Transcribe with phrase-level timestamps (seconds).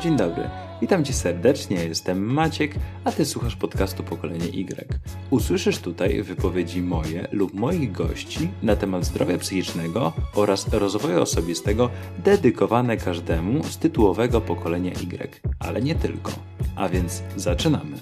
[0.00, 0.50] Dzień dobry,
[0.80, 2.74] witam Cię serdecznie, jestem Maciek,
[3.04, 4.86] a Ty słuchasz podcastu Pokolenie Y.
[5.30, 11.90] Usłyszysz tutaj wypowiedzi moje lub moich gości na temat zdrowia psychicznego oraz rozwoju osobistego
[12.24, 16.32] dedykowane każdemu z tytułowego pokolenia Y, ale nie tylko.
[16.76, 17.96] A więc zaczynamy.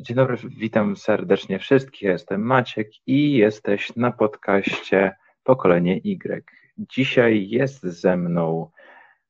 [0.00, 2.02] Dzień dobry, witam serdecznie wszystkich.
[2.02, 6.44] Jestem Maciek i jesteś na podcaście Pokolenie Y.
[6.78, 8.70] Dzisiaj jest ze mną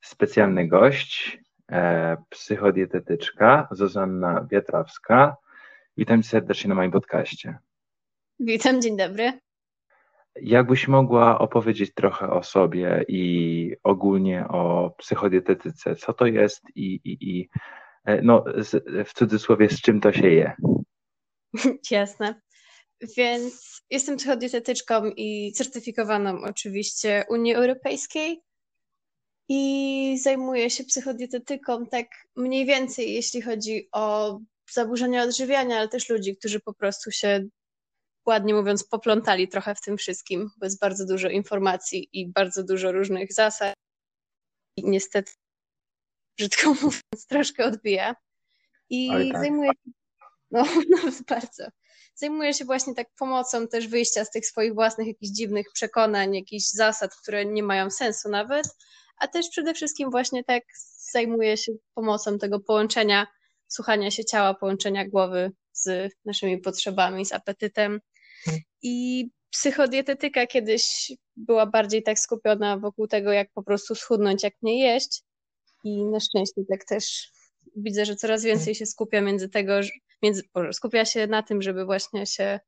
[0.00, 1.40] specjalny gość,
[1.72, 5.36] e, psychodietetyczka Zuzanna Wiatrawska.
[5.96, 7.58] Witam serdecznie na moim podcaście.
[8.40, 9.32] Witam, dzień dobry.
[10.42, 17.38] Jakbyś mogła opowiedzieć trochę o sobie i ogólnie o psychodietetyce, co to jest i, i,
[17.38, 17.81] i E,
[18.22, 20.52] no z, w cudzysłowie z czym to się je.
[21.90, 22.40] Jasne.
[23.16, 28.42] Więc jestem psychodietetyczką i certyfikowaną oczywiście Unii Europejskiej
[29.48, 34.38] i zajmuję się psychodietetyką tak mniej więcej, jeśli chodzi o
[34.72, 37.44] zaburzenia odżywiania, ale też ludzi, którzy po prostu się
[38.26, 42.92] ładnie mówiąc poplątali trochę w tym wszystkim, bo jest bardzo dużo informacji i bardzo dużo
[42.92, 43.74] różnych zasad.
[44.76, 45.32] I niestety
[46.38, 48.16] brzydko mówiąc, troszkę odbija.
[48.90, 49.42] I tak.
[49.42, 49.90] zajmuję się,
[50.50, 51.64] no, no bardzo,
[52.14, 56.64] zajmuję się właśnie tak pomocą też wyjścia z tych swoich własnych jakichś dziwnych przekonań, jakichś
[56.66, 58.66] zasad, które nie mają sensu nawet,
[59.18, 60.62] a też przede wszystkim właśnie tak
[61.12, 63.26] zajmuję się pomocą tego połączenia,
[63.68, 68.00] słuchania się ciała, połączenia głowy z naszymi potrzebami, z apetytem.
[68.44, 68.62] Hmm.
[68.82, 74.80] I psychodietetyka kiedyś była bardziej tak skupiona wokół tego, jak po prostu schudnąć, jak nie
[74.80, 75.22] jeść,
[75.84, 77.32] i na szczęście tak też
[77.76, 79.72] widzę, że coraz więcej się skupia między tego,
[80.22, 82.60] między, skupia się na tym, żeby właśnie się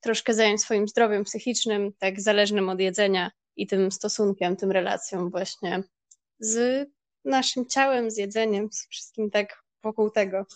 [0.00, 5.82] troszkę zająć swoim zdrowiem psychicznym, tak zależnym od jedzenia i tym stosunkiem, tym relacją właśnie
[6.38, 6.88] z
[7.24, 10.46] naszym ciałem, z jedzeniem, z wszystkim tak wokół tego.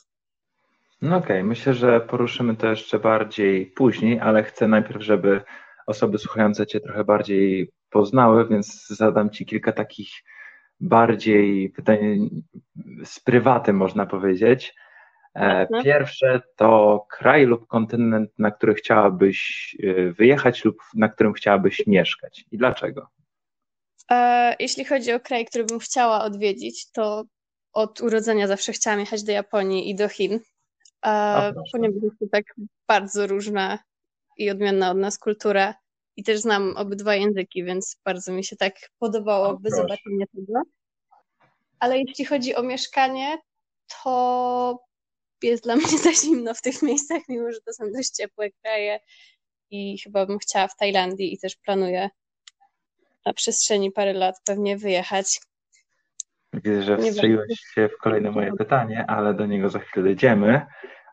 [1.03, 1.45] No okej, okay.
[1.45, 5.41] myślę, że poruszymy to jeszcze bardziej później, ale chcę najpierw, żeby
[5.87, 10.11] osoby słuchające Cię trochę bardziej poznały, więc zadam Ci kilka takich
[10.83, 12.17] bardziej pytanie
[13.05, 14.75] z prywatem, można powiedzieć.
[15.35, 21.87] E, pierwsze to kraj lub kontynent, na który chciałabyś e, wyjechać lub na którym chciałabyś
[21.87, 22.45] mieszkać.
[22.51, 23.09] I dlaczego?
[24.11, 27.25] E, jeśli chodzi o kraj, który bym chciała odwiedzić, to
[27.73, 30.41] od urodzenia zawsze chciałam jechać do Japonii i do Chin,
[31.73, 32.45] ponieważ jest to tak
[32.89, 33.79] bardzo różna
[34.39, 35.75] i odmienna od nas kultura
[36.17, 40.63] i też znam obydwa języki, więc bardzo mi się tak podobało by zobaczenie tego.
[41.79, 43.39] Ale jeśli chodzi o mieszkanie,
[44.03, 44.79] to
[45.43, 49.01] jest dla mnie za zimno w tych miejscach, mimo że to są dość ciepłe kraje
[49.71, 52.11] i chyba bym chciała w Tajlandii i też planuję
[53.27, 55.41] na przestrzeni parę lat pewnie wyjechać.
[56.53, 60.67] Widzę, że wstrzeliłeś się w kolejne moje pytanie, ale do niego za chwilę dojdziemy.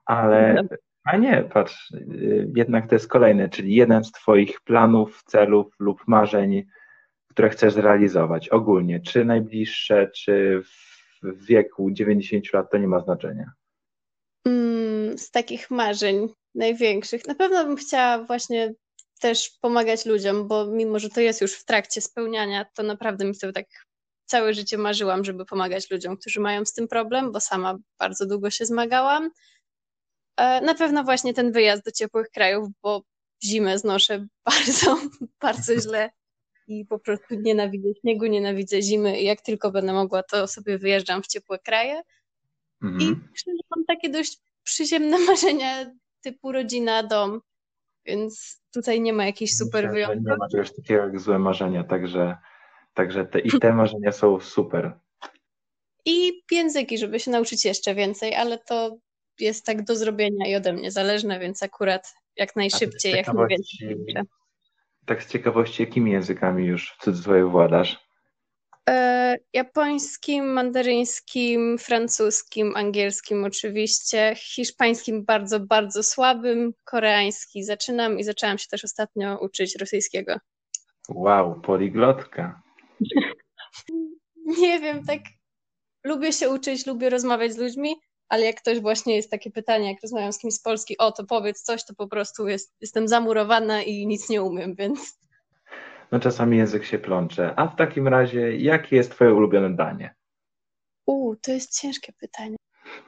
[0.06, 0.64] Ale
[1.04, 1.94] a nie, patrz,
[2.56, 6.64] jednak to jest kolejne, czyli jeden z Twoich planów, celów lub marzeń,
[7.28, 10.62] które chcesz zrealizować ogólnie, czy najbliższe, czy
[11.24, 13.52] w wieku 90 lat, to nie ma znaczenia.
[14.46, 18.74] Mm, z takich marzeń największych, na pewno bym chciała właśnie
[19.20, 23.38] też pomagać ludziom, bo mimo, że to jest już w trakcie spełniania, to naprawdę mi
[23.38, 23.66] to tak
[24.26, 28.50] całe życie marzyłam, żeby pomagać ludziom, którzy mają z tym problem, bo sama bardzo długo
[28.50, 29.30] się zmagałam.
[30.40, 33.04] E, na pewno właśnie ten wyjazd do ciepłych krajów, bo
[33.44, 34.98] zimę znoszę bardzo,
[35.42, 36.10] bardzo źle
[36.68, 41.24] i po prostu nienawidzę śniegu, nienawidzę zimy i jak tylko będę mogła, to sobie wyjeżdżam
[41.24, 42.02] w ciepłe kraje.
[42.82, 43.02] Mhm.
[43.02, 45.92] I myślę, że mam takie dość przyziemne marzenia
[46.22, 47.42] typu rodzina, dom,
[48.06, 50.26] więc tutaj nie ma jakichś super wyjątków.
[50.26, 52.38] Nie ma czegoś takiego jak złe marzenia, także,
[52.94, 55.00] także te, i te marzenia są super.
[56.06, 58.98] I języki, żeby się nauczyć jeszcze więcej, ale to
[59.42, 63.98] jest tak do zrobienia i ode mnie zależne, więc akurat jak najszybciej, jak najwięcej
[65.10, 68.10] tak z ciekawości, jakimi językami już w cudzysłowie władasz?
[68.90, 78.68] E, japońskim, mandaryńskim, francuskim, angielskim oczywiście, hiszpańskim bardzo, bardzo słabym, koreański zaczynam i zaczęłam się
[78.68, 80.38] też ostatnio uczyć rosyjskiego.
[81.10, 82.62] Wow, poliglotka.
[84.62, 85.20] Nie wiem, tak
[86.04, 87.96] lubię się uczyć, lubię rozmawiać z ludźmi,
[88.30, 91.24] ale jak ktoś właśnie jest takie pytanie, jak rozmawiam z kimś z Polski, o to
[91.24, 95.20] powiedz coś, to po prostu jest, jestem zamurowana i nic nie umiem, więc.
[96.12, 97.54] No czasami język się plącze.
[97.56, 100.16] A w takim razie, jakie jest Twoje ulubione danie?
[101.06, 102.56] U, to jest ciężkie pytanie.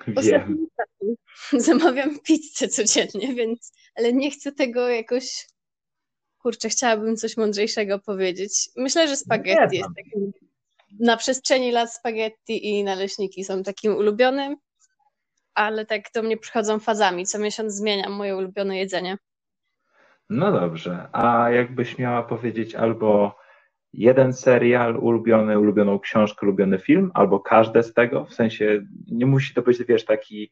[0.07, 0.67] Wiem.
[1.53, 5.47] Zamawiam pizzę codziennie, więc, ale nie chcę tego jakoś
[6.37, 8.69] kurczę, chciałabym coś mądrzejszego powiedzieć.
[8.77, 10.31] Myślę, że spaghetti jest takim,
[10.99, 14.55] na przestrzeni lat spaghetti i naleśniki są takim ulubionym,
[15.55, 17.25] ale tak do mnie przychodzą fazami.
[17.25, 19.17] Co miesiąc zmieniam moje ulubione jedzenie.
[20.29, 23.35] No dobrze, a jakbyś miała powiedzieć albo
[23.93, 29.53] jeden serial ulubiony, ulubioną książkę, ulubiony film, albo każde z tego, w sensie nie musi
[29.53, 30.51] to być, wiesz, taki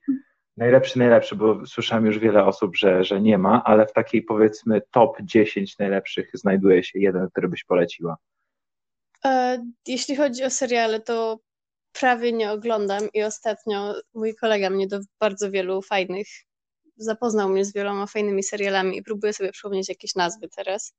[0.58, 4.82] najlepszy, najlepszy, bo słyszałem już wiele osób, że, że nie ma, ale w takiej powiedzmy
[4.92, 8.18] top 10 najlepszych znajduje się jeden, który byś poleciła.
[9.26, 11.40] E, jeśli chodzi o seriale, to
[11.94, 16.28] prawie nie oglądam i ostatnio mój kolega mnie do bardzo wielu fajnych,
[16.98, 20.94] zapoznał mnie z wieloma fajnymi serialami i próbuję sobie przypomnieć jakieś nazwy teraz.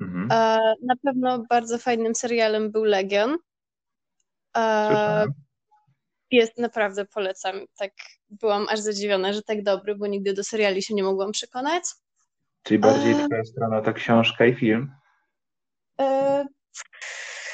[0.00, 0.28] Mhm.
[0.32, 3.38] E, na pewno bardzo fajnym serialem był Legion.
[4.56, 5.26] E,
[6.30, 7.60] jest naprawdę polecam.
[7.78, 7.92] Tak
[8.30, 11.84] byłam aż zadziwiona, że tak dobry, bo nigdy do seriali się nie mogłam przekonać.
[12.62, 13.26] Czyli bardziej e...
[13.26, 14.92] twoja strona to książka i film?
[16.00, 16.46] E...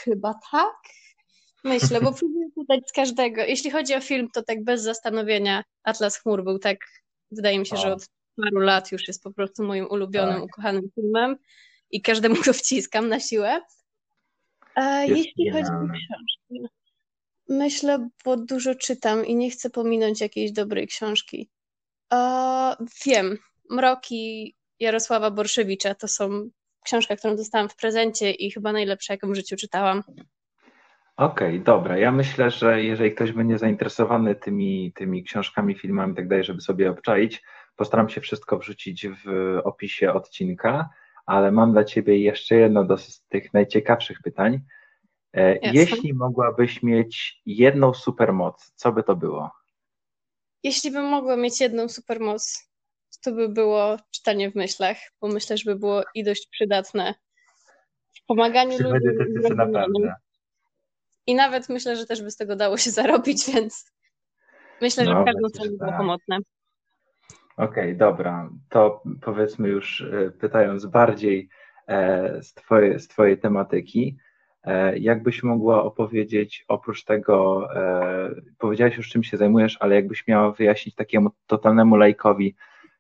[0.05, 0.77] Chyba tak.
[1.67, 3.43] Myślę, bo próbuję podać z każdego.
[3.43, 6.79] Jeśli chodzi o film, to tak bez zastanowienia Atlas Chmur był tak,
[7.31, 7.79] wydaje mi się, o.
[7.79, 10.45] że od paru lat już jest po prostu moim ulubionym, tak.
[10.45, 11.37] ukochanym filmem
[11.91, 13.61] i każdemu go wciskam na siłę.
[14.75, 16.69] A jeśli chodzi o książki,
[17.49, 21.51] myślę, bo dużo czytam i nie chcę pominąć jakiejś dobrej książki.
[22.11, 22.77] A,
[23.07, 23.39] wiem,
[23.71, 26.51] Mroki Jarosława Borszewicza to są
[26.85, 30.03] książka, którą dostałam w prezencie i chyba najlepsza, jaką w życiu czytałam.
[31.17, 31.99] Okej, dobra.
[31.99, 36.61] Ja myślę, że jeżeli ktoś będzie zainteresowany tymi, tymi książkami, filmami i tak dalej, żeby
[36.61, 37.43] sobie obczaić,
[37.77, 40.91] postaram się wszystko wrzucić w opisie odcinka
[41.27, 44.61] ale mam dla Ciebie jeszcze jedno z tych najciekawszych pytań.
[45.33, 45.71] E, Jasne.
[45.73, 49.51] Jeśli mogłabyś mieć jedną supermoc, co by to było?
[50.63, 52.71] Jeśli bym mogła mieć jedną supermoc,
[53.25, 57.15] to by było czytanie w myślach, bo myślę, że by było i dość przydatne
[58.15, 59.57] w pomaganiu ludziom.
[59.57, 60.15] naprawdę.
[61.27, 63.93] I nawet myślę, że też by z tego dało się zarobić, więc
[64.83, 66.39] myślę, że no, w każdą stronę było pomocne.
[67.57, 68.51] Okej, okay, dobra.
[68.69, 71.49] To powiedzmy już e, pytając bardziej
[71.89, 74.17] e, z, twoje, z Twojej tematyki,
[74.65, 77.69] e, jakbyś mogła opowiedzieć oprócz tego,
[78.59, 82.57] powiedziałaś już czym się zajmujesz, ale jakbyś miała wyjaśnić takiemu totalnemu lajkowi,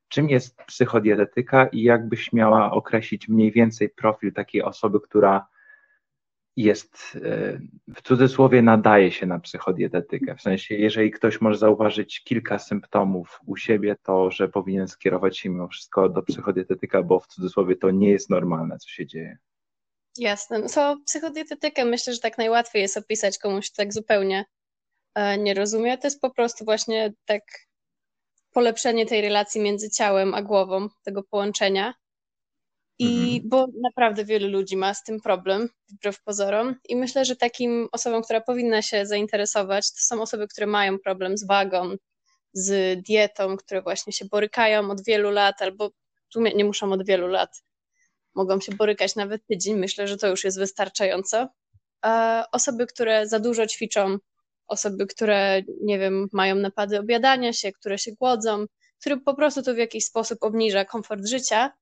[0.08, 5.46] czym jest psychodietetyka i jakbyś miała określić mniej więcej profil takiej osoby, która
[6.56, 7.60] jest, e,
[7.94, 10.36] w cudzysłowie, nadaje się na psychodietetykę.
[10.36, 15.48] W sensie, jeżeli ktoś może zauważyć kilka symptomów u siebie, to że powinien skierować się
[15.48, 19.38] mimo wszystko do psychodietetyka, bo w cudzysłowie to nie jest normalne, co się dzieje.
[20.18, 20.58] Jasne.
[20.58, 24.44] No to psychodietetykę myślę, że tak najłatwiej jest opisać komuś, tak zupełnie
[25.14, 25.98] e, nie rozumie.
[25.98, 27.42] To jest po prostu właśnie tak
[28.52, 31.94] polepszenie tej relacji między ciałem a głową, tego połączenia.
[32.98, 33.48] I mhm.
[33.48, 36.74] bo naprawdę wielu ludzi ma z tym problem, wbrew pozorom.
[36.88, 41.38] I myślę, że takim osobom, która powinna się zainteresować, to są osoby, które mają problem
[41.38, 41.96] z wagą,
[42.52, 45.90] z dietą, które właśnie się borykają od wielu lat, albo
[46.36, 47.62] sumie nie muszą od wielu lat.
[48.34, 49.76] Mogą się borykać nawet tydzień.
[49.76, 51.48] Myślę, że to już jest wystarczająco.
[52.02, 54.18] A osoby, które za dużo ćwiczą,
[54.66, 58.66] osoby, które, nie wiem, mają napady obiadania się, które się głodzą,
[59.00, 61.72] które po prostu to w jakiś sposób obniża komfort życia,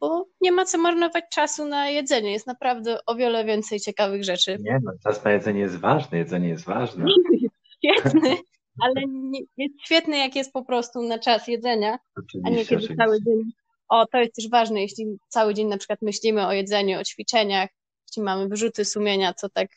[0.00, 2.32] bo nie ma co marnować czasu na jedzenie.
[2.32, 4.58] Jest naprawdę o wiele więcej ciekawych rzeczy.
[4.60, 7.06] Nie no, czas na jedzenie jest ważny, jedzenie jest ważne.
[7.76, 8.36] świetny,
[8.80, 12.74] ale nie, jest świetny, jak jest po prostu na czas jedzenia, oczywiście, a nie kiedy
[12.74, 12.96] oczywiście.
[12.96, 13.42] cały dzień.
[13.88, 17.70] O, to jest też ważne, jeśli cały dzień na przykład myślimy o jedzeniu, o ćwiczeniach,
[18.08, 19.68] jeśli mamy wyrzuty sumienia, to tak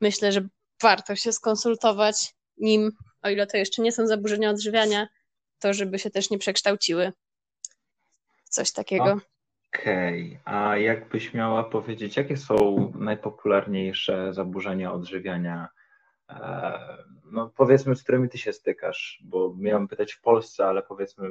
[0.00, 0.48] myślę, że
[0.82, 2.90] warto się skonsultować nim,
[3.22, 5.08] o ile to jeszcze nie są zaburzenia odżywiania,
[5.58, 7.12] to żeby się też nie przekształciły
[8.44, 9.20] coś takiego.
[9.74, 10.54] Okej, okay.
[10.54, 15.68] a jakbyś miała powiedzieć, jakie są najpopularniejsze zaburzenia odżywiania,
[16.30, 16.78] e,
[17.24, 21.28] no powiedzmy, z którymi ty się stykasz, bo miałem pytać w Polsce, ale powiedzmy,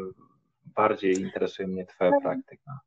[0.65, 2.21] bardziej interesuje mnie twoja tak.
[2.21, 2.79] praktyka.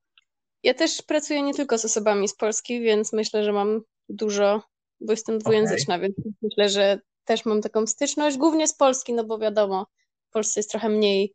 [0.62, 4.62] Ja też pracuję nie tylko z osobami z Polski, więc myślę, że mam dużo,
[5.00, 6.06] bo jestem dwujęzyczna, okay.
[6.06, 9.86] więc myślę, że też mam taką styczność, głównie z Polski, no bo wiadomo,
[10.28, 11.34] w Polsce jest trochę mniej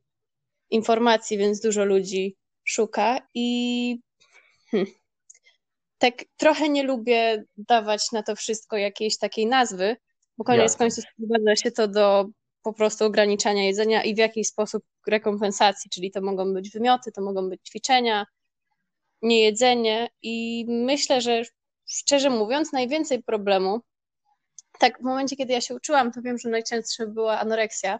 [0.69, 3.99] informacji, więc dużo ludzi szuka i
[4.71, 4.91] hmm,
[5.97, 9.95] tak trochę nie lubię dawać na to wszystko jakiejś takiej nazwy,
[10.37, 10.77] bo koniec ja.
[10.77, 12.25] końców sprowadza się to do
[12.63, 17.21] po prostu ograniczania jedzenia i w jakiś sposób rekompensacji, czyli to mogą być wymioty, to
[17.21, 18.25] mogą być ćwiczenia,
[19.21, 21.43] niejedzenie i myślę, że
[21.85, 23.81] szczerze mówiąc najwięcej problemu,
[24.79, 27.99] tak w momencie, kiedy ja się uczyłam, to wiem, że najczęstsza była anoreksja,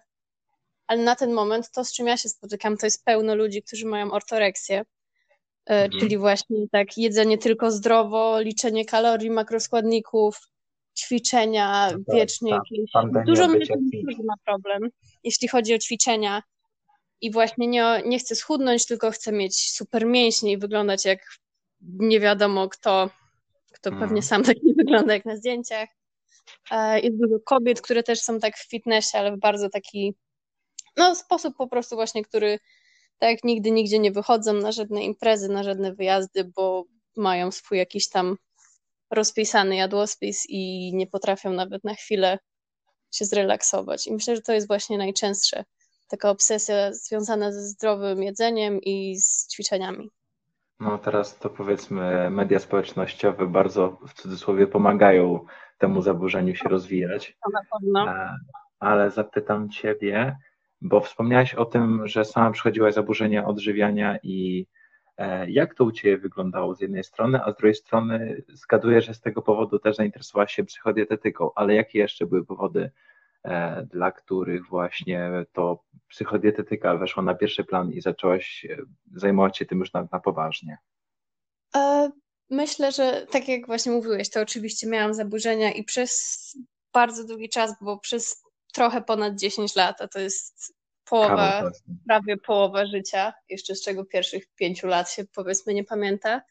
[0.87, 3.85] ale na ten moment to, z czym ja się spotykam, to jest pełno ludzi, którzy
[3.85, 4.85] mają ortoreksję.
[5.65, 5.99] mhm.
[5.99, 10.39] czyli właśnie tak jedzenie tylko zdrowo, liczenie kalorii, makroskładników,
[10.97, 12.91] ćwiczenia, no wiecznie jakieś...
[13.25, 13.65] Dużo mnie
[14.23, 14.89] ma problem,
[15.23, 16.43] jeśli chodzi o ćwiczenia
[17.21, 21.19] i właśnie nie, nie chcę schudnąć, tylko chcę mieć super mięśnie i wyglądać jak
[21.81, 23.09] nie wiadomo kto,
[23.71, 24.01] kto mm.
[24.01, 25.89] pewnie sam tak nie wygląda jak na zdjęciach.
[26.71, 30.15] E, jest dużo kobiet, które też są tak w fitnessie, ale w bardzo taki
[30.97, 32.59] no, sposób po prostu właśnie, który
[33.19, 36.85] tak nigdy nigdzie nie wychodzą na żadne imprezy, na żadne wyjazdy, bo
[37.17, 38.37] mają swój jakiś tam
[39.11, 42.39] rozpisany jadłospis i nie potrafią nawet na chwilę
[43.11, 44.07] się zrelaksować.
[44.07, 45.63] I myślę, że to jest właśnie najczęstsze
[46.09, 50.11] taka obsesja związana ze zdrowym jedzeniem i z ćwiczeniami.
[50.79, 55.45] No teraz to powiedzmy media społecznościowe bardzo w cudzysłowie pomagają
[55.77, 57.37] temu zaburzeniu się rozwijać.
[57.45, 58.11] To na pewno.
[58.11, 58.37] E,
[58.79, 60.37] ale zapytam Ciebie,
[60.87, 64.67] bo wspomniałaś o tym, że sama przechodziłaś zaburzenia odżywiania i
[65.17, 69.13] e, jak to u Ciebie wyglądało z jednej strony, a z drugiej strony zgaduję, że
[69.13, 72.91] z tego powodu też zainteresowałaś się psychodietetyką, ale jakie jeszcze były powody
[73.45, 78.67] E, dla których właśnie to psychodietetyka weszła na pierwszy plan i zaczęłaś
[79.15, 80.77] zajmować się tym już na, na poważnie?
[81.75, 82.11] E,
[82.49, 86.57] myślę, że tak jak właśnie mówiłeś, to oczywiście miałam zaburzenia i przez
[86.93, 90.75] bardzo długi czas, bo przez trochę ponad 10 lat, a to jest
[91.05, 91.71] połowa,
[92.07, 96.41] prawie połowa życia, jeszcze z czego pierwszych pięciu lat się powiedzmy nie pamięta.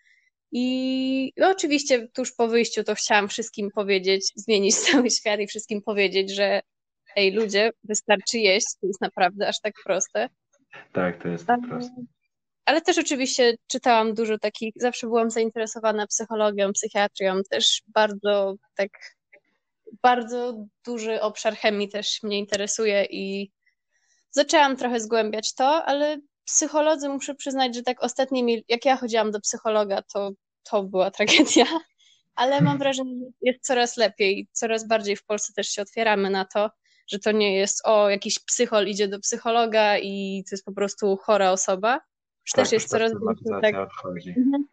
[0.52, 5.82] I no, oczywiście tuż po wyjściu to chciałam wszystkim powiedzieć, zmienić cały świat i wszystkim
[5.82, 6.60] powiedzieć, że
[7.16, 10.28] ej ludzie, wystarczy jeść, to jest naprawdę aż tak proste.
[10.92, 12.04] Tak, to jest tak proste.
[12.64, 18.90] Ale też oczywiście czytałam dużo takich, zawsze byłam zainteresowana psychologią, psychiatrią, też bardzo tak,
[20.02, 23.50] bardzo duży obszar chemii też mnie interesuje i
[24.34, 29.40] zaczęłam trochę zgłębiać to, ale psycholodzy muszę przyznać, że tak ostatnimi, jak ja chodziłam do
[29.40, 30.30] psychologa, to
[30.70, 31.66] to była tragedia,
[32.34, 36.44] ale mam wrażenie, że jest coraz lepiej, coraz bardziej w Polsce też się otwieramy na
[36.44, 36.70] to
[37.06, 41.16] że to nie jest o jakiś psychol idzie do psychologa i to jest po prostu
[41.16, 41.94] chora osoba.
[42.46, 43.74] Już tak, też jest coraz więcej tak.
[44.36, 44.64] Mhm.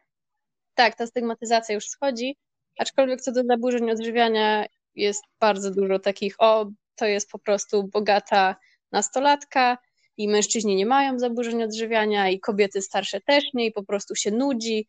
[0.74, 2.38] Tak, ta stygmatyzacja już schodzi,
[2.78, 4.66] aczkolwiek co do zaburzeń odżywiania
[4.96, 8.56] jest bardzo dużo takich, o, to jest po prostu bogata
[8.92, 9.78] nastolatka
[10.18, 14.32] i mężczyźni nie mają zaburzeń odżywiania i kobiety starsze też nie i po prostu się
[14.32, 14.88] nudzi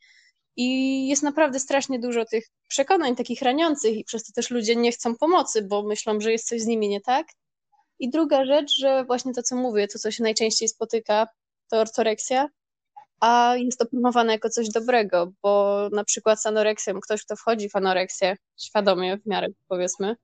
[0.57, 4.93] i jest naprawdę strasznie dużo tych przekonań takich raniących i przez to też ludzie nie
[4.93, 7.27] chcą pomocy, bo myślą, że jest coś z nimi nie tak.
[7.99, 11.29] I druga rzecz, że właśnie to, co mówię, to, co się najczęściej spotyka,
[11.71, 12.49] to ortoreksja,
[13.21, 17.69] a jest to promowane jako coś dobrego, bo na przykład z anoreksją, ktoś, kto wchodzi
[17.69, 20.17] w anoreksję, świadomie w miarę powiedzmy,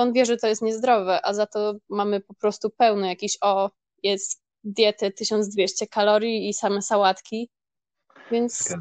[0.00, 3.38] to on wie, że to jest niezdrowe, a za to mamy po prostu pełno jakiś,
[3.40, 3.70] o,
[4.02, 7.50] jest diety 1200 kalorii i same sałatki,
[8.30, 8.74] więc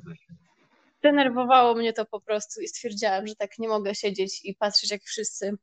[1.03, 5.03] denerwowało mnie to po prostu i stwierdziłam, że tak nie mogę siedzieć i patrzeć, jak
[5.03, 5.57] wszyscy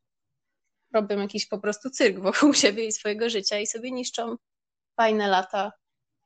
[0.94, 4.36] robią jakiś po prostu cyrk wokół siebie i swojego życia i sobie niszczą
[4.96, 5.72] fajne lata,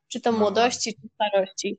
[0.08, 0.38] czy to no.
[0.38, 1.78] młodości, czy starości.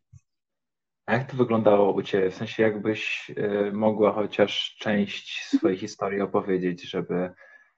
[1.06, 2.30] A jak to wyglądało u Ciebie?
[2.30, 7.32] W sensie, jakbyś y, mogła chociaż część swojej historii opowiedzieć, żeby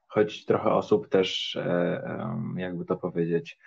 [0.08, 3.58] choć trochę osób też, y, jakby to powiedzieć,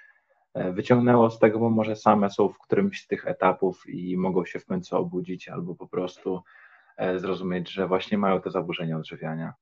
[0.56, 4.44] E, wyciągnęło z tego, bo może same są w którymś z tych etapów i mogą
[4.44, 6.42] się w końcu obudzić albo po prostu
[6.96, 9.54] e, zrozumieć, że właśnie mają te zaburzenia odżywiania.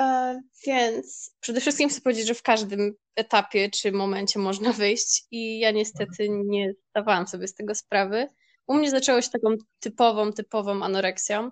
[0.00, 5.58] E, więc przede wszystkim chcę powiedzieć, że w każdym etapie czy momencie można wyjść i
[5.58, 8.28] ja niestety nie zdawałam sobie z tego sprawy.
[8.70, 11.50] U mnie zaczęło się taką typową, typową anoreksją,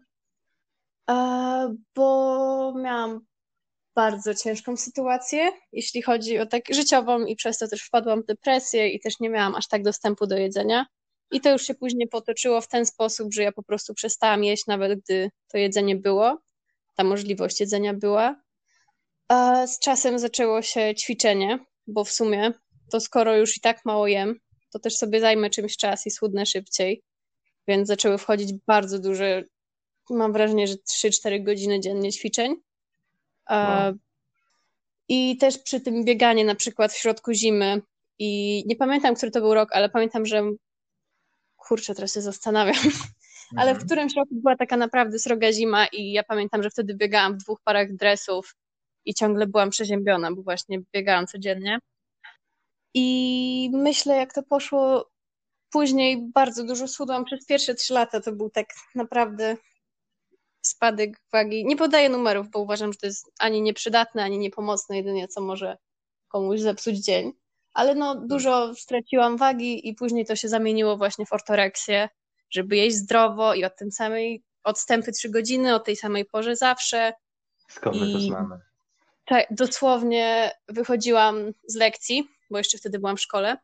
[1.94, 3.20] bo miałam
[3.94, 8.88] bardzo ciężką sytuację, jeśli chodzi o tak życiową i przez to też wpadłam w depresję
[8.88, 10.86] i też nie miałam aż tak dostępu do jedzenia.
[11.30, 14.66] I to już się później potoczyło w ten sposób, że ja po prostu przestałam jeść,
[14.66, 16.38] nawet gdy to jedzenie było,
[16.96, 18.42] ta możliwość jedzenia była.
[19.28, 22.52] A z czasem zaczęło się ćwiczenie, bo w sumie
[22.90, 24.40] to skoro już i tak mało jem,
[24.72, 27.07] to też sobie zajmę czymś czas i schudnę szybciej.
[27.68, 29.44] Więc zaczęły wchodzić bardzo duże,
[30.10, 32.56] mam wrażenie, że 3-4 godziny dziennie ćwiczeń.
[33.50, 33.92] No.
[35.08, 37.82] I też przy tym bieganie na przykład w środku zimy
[38.18, 40.42] i nie pamiętam, który to był rok, ale pamiętam, że
[41.56, 42.94] kurczę, teraz się zastanawiam, mhm.
[43.58, 43.86] ale w mhm.
[43.86, 47.60] którymś roku była taka naprawdę sroga zima i ja pamiętam, że wtedy biegałam w dwóch
[47.64, 48.54] parach dresów
[49.04, 51.78] i ciągle byłam przeziębiona, bo właśnie biegałam codziennie.
[52.94, 55.10] I myślę, jak to poszło
[55.70, 58.20] później, bardzo dużo schudłam przez pierwsze trzy lata.
[58.20, 59.56] To był tak naprawdę
[60.60, 61.66] spadek wagi.
[61.66, 65.76] Nie podaję numerów, bo uważam, że to jest ani nieprzydatne, ani niepomocne, jedynie co może
[66.28, 67.32] komuś zepsuć dzień.
[67.74, 72.08] Ale no, dużo straciłam wagi i później to się zamieniło właśnie w ortoreksję.
[72.50, 77.12] żeby jeść zdrowo i od tym samej odstępy trzy godziny, o tej samej porze zawsze.
[77.68, 78.60] Skąd my to znamy?
[79.24, 83.56] Tak, dosłownie wychodziłam z lekcji, bo jeszcze wtedy byłam w szkole.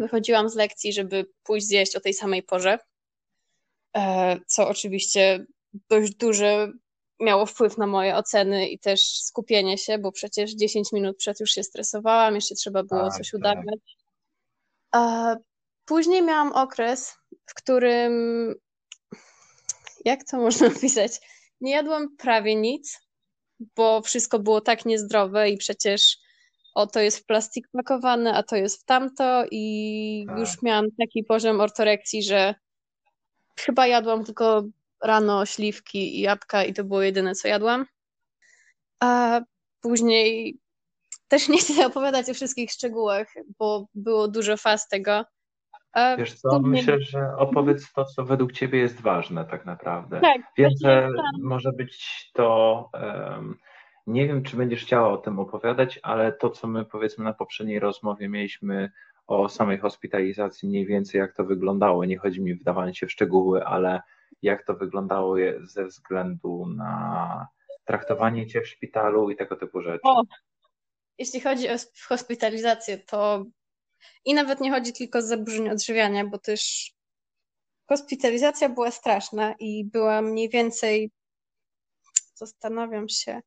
[0.00, 2.78] Wychodziłam z lekcji, żeby pójść zjeść o tej samej porze,
[3.96, 5.46] e, co oczywiście
[5.88, 6.72] dość duży
[7.20, 11.50] miało wpływ na moje oceny i też skupienie się, bo przecież 10 minut przed już
[11.50, 13.38] się stresowałam, jeszcze trzeba było tak, coś tak.
[13.40, 13.96] udawać.
[14.92, 15.36] A
[15.84, 17.16] później miałam okres,
[17.46, 18.54] w którym,
[20.04, 21.12] jak to można opisać,
[21.60, 23.00] nie jadłam prawie nic,
[23.76, 26.18] bo wszystko było tak niezdrowe i przecież
[26.80, 30.38] o to jest w plastik pakowane, a to jest w tamto i tak.
[30.38, 32.54] już miałam taki poziom ortorekcji, że
[33.58, 34.62] chyba jadłam tylko
[35.04, 37.86] rano śliwki i jabłka i to było jedyne, co jadłam.
[39.00, 39.40] A
[39.80, 40.58] później
[41.28, 43.26] też nie chcę opowiadać o wszystkich szczegółach,
[43.58, 45.24] bo było dużo faz tego.
[45.92, 46.70] A Wiesz co, później...
[46.70, 50.20] myślę, że opowiedz to, co według Ciebie jest ważne tak naprawdę.
[50.20, 51.08] Tak, Wiem, że
[51.42, 52.90] może być to...
[52.92, 53.58] Um,
[54.06, 57.80] nie wiem, czy będziesz chciała o tym opowiadać, ale to, co my powiedzmy na poprzedniej
[57.80, 58.90] rozmowie mieliśmy
[59.26, 62.04] o samej hospitalizacji, mniej więcej jak to wyglądało.
[62.04, 64.00] Nie chodzi mi wdawanie się w szczegóły, ale
[64.42, 67.48] jak to wyglądało ze względu na
[67.84, 70.00] traktowanie cię w szpitalu i tego typu rzeczy.
[70.02, 70.22] O,
[71.18, 71.74] jeśli chodzi o
[72.08, 73.44] hospitalizację, to
[74.24, 76.92] i nawet nie chodzi tylko o zaburzenie odżywiania, bo też
[77.88, 81.10] hospitalizacja była straszna i była mniej więcej,
[82.34, 83.40] zastanawiam się,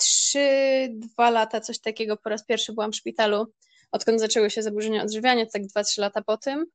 [0.00, 0.48] trzy,
[0.90, 3.46] dwa lata, coś takiego, po raz pierwszy byłam w szpitalu,
[3.92, 6.66] odkąd zaczęły się zaburzenia odżywiania, tak dwa, trzy lata po tym.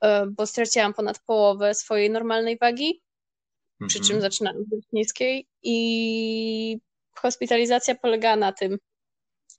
[0.00, 3.02] E, bo straciłam ponad połowę swojej normalnej wagi,
[3.88, 4.20] przy czym mhm.
[4.20, 6.78] zaczynałam być niskiej i
[7.16, 8.78] hospitalizacja polegała na tym,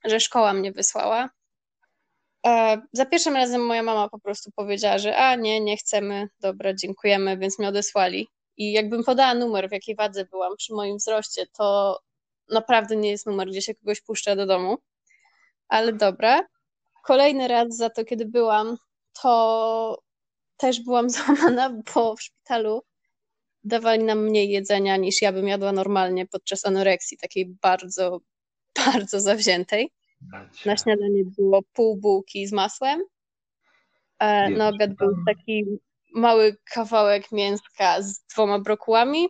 [0.06, 1.30] że szkoła mnie wysłała.
[2.46, 6.74] E, za pierwszym razem moja mama po prostu powiedziała, że a nie, nie chcemy, dobra,
[6.74, 8.28] dziękujemy, więc mnie odesłali.
[8.58, 12.00] I jakbym podała numer, w jakiej wadze byłam przy moim wzroście, to
[12.52, 14.78] naprawdę nie jest numer, gdzie się kogoś puszcza do domu.
[15.68, 16.48] Ale dobra.
[17.04, 18.78] Kolejny raz za to, kiedy byłam,
[19.22, 20.04] to
[20.58, 22.84] też byłam złamana, bo w szpitalu
[23.64, 28.20] dawali nam mniej jedzenia niż ja bym jadła normalnie podczas anoreksji, takiej bardzo,
[28.86, 29.92] bardzo zawziętej.
[30.66, 33.04] Na śniadanie było pół bułki z masłem,
[34.20, 35.66] e, na obiad był taki
[36.16, 39.30] mały kawałek mięska z dwoma brokułami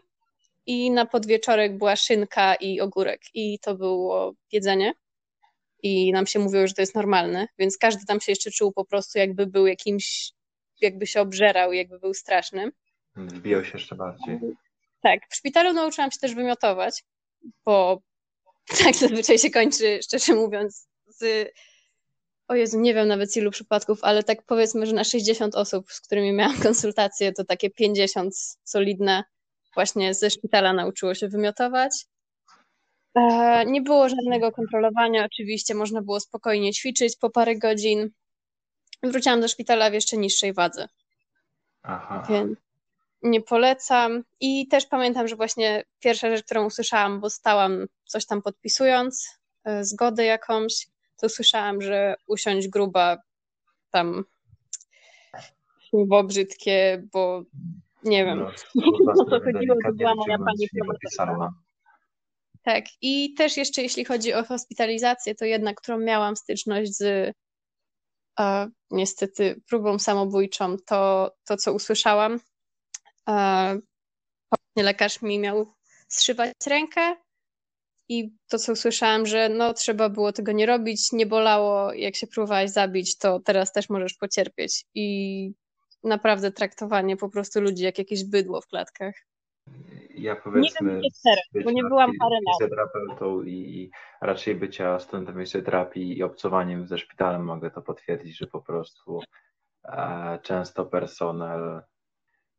[0.65, 3.21] i na podwieczorek była szynka i ogórek.
[3.33, 4.93] I to było jedzenie.
[5.83, 8.85] I nam się mówiło, że to jest normalne, więc każdy tam się jeszcze czuł po
[8.85, 10.31] prostu jakby był jakimś
[10.81, 12.71] jakby się obżerał, jakby był straszny.
[13.15, 14.39] Wbijał się jeszcze bardziej.
[15.01, 17.03] Tak, w szpitalu nauczyłam się też wymiotować,
[17.65, 18.01] bo
[18.83, 21.51] tak zazwyczaj się kończy, szczerze mówiąc, z
[22.47, 26.01] o Jezu, nie wiem nawet ilu przypadków, ale tak powiedzmy, że na 60 osób, z
[26.01, 29.23] którymi miałam konsultacje, to takie 50 solidne
[29.73, 32.05] właśnie ze szpitala nauczyło się wymiotować.
[33.15, 38.11] E, nie było żadnego kontrolowania, oczywiście można było spokojnie ćwiczyć po parę godzin
[39.03, 40.87] wróciłam do szpitala w jeszcze niższej wadze.
[41.83, 42.25] Aha.
[42.29, 42.59] Więc
[43.23, 44.23] nie polecam.
[44.39, 49.85] I też pamiętam, że właśnie pierwsza rzecz, którą usłyszałam, bo stałam coś tam podpisując, e,
[49.85, 53.17] zgodę jakąś, to usłyszałam, że usiąść gruba
[53.91, 54.25] tam
[55.89, 57.43] słowo brzydkie, bo
[58.03, 58.39] nie wiem,
[58.75, 60.67] no, o co chodziło, to była moja pani
[62.63, 67.33] Tak, i też jeszcze jeśli chodzi o hospitalizację, to jedna, którą miałam styczność z
[68.35, 72.39] a niestety próbą samobójczą to, to co usłyszałam.
[74.75, 75.73] Lekarz mi miał
[76.07, 77.15] zszywać rękę
[78.09, 82.27] i to, co usłyszałam, że no trzeba było tego nie robić, nie bolało, jak się
[82.27, 84.85] próbowałaś zabić, to teraz też możesz pocierpieć.
[84.95, 85.53] I
[86.03, 89.13] naprawdę traktowanie po prostu ludzi jak jakieś bydło w klatkach
[90.15, 92.55] ja powiedzmy nie wiem, bo nie byłam parę lat.
[92.59, 98.61] fizjoterapeutą i raczej bycia studentem fizjoterapii i obcowaniem ze szpitalem mogę to potwierdzić, że po
[98.61, 99.21] prostu
[99.83, 101.81] e, często personel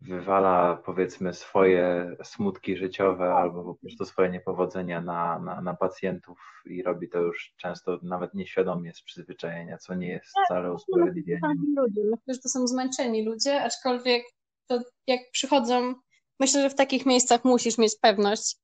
[0.08, 6.82] wywala powiedzmy swoje smutki życiowe albo po prostu swoje niepowodzenia na, na, na pacjentów i
[6.82, 11.74] robi to już często nawet nieświadomie z przyzwyczajenia, co nie jest tak, wcale usprawiedliwieniem.
[11.76, 14.22] Myślę, że to są zmęczeni ludzie, aczkolwiek
[14.68, 15.94] to jak przychodzą
[16.42, 18.56] Myślę, że w takich miejscach musisz mieć pewność,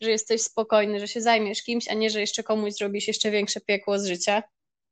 [0.00, 3.60] że jesteś spokojny, że się zajmiesz kimś, a nie, że jeszcze komuś zrobisz jeszcze większe
[3.60, 4.42] piekło z życia.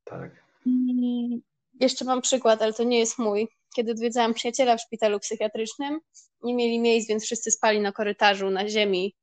[0.05, 0.31] Tak.
[0.67, 1.43] I
[1.81, 3.49] jeszcze mam przykład, ale to nie jest mój.
[3.76, 6.00] Kiedy odwiedzałam przyjaciela w szpitalu psychiatrycznym,
[6.42, 9.14] nie mieli miejsc, więc wszyscy spali na korytarzu, na ziemi.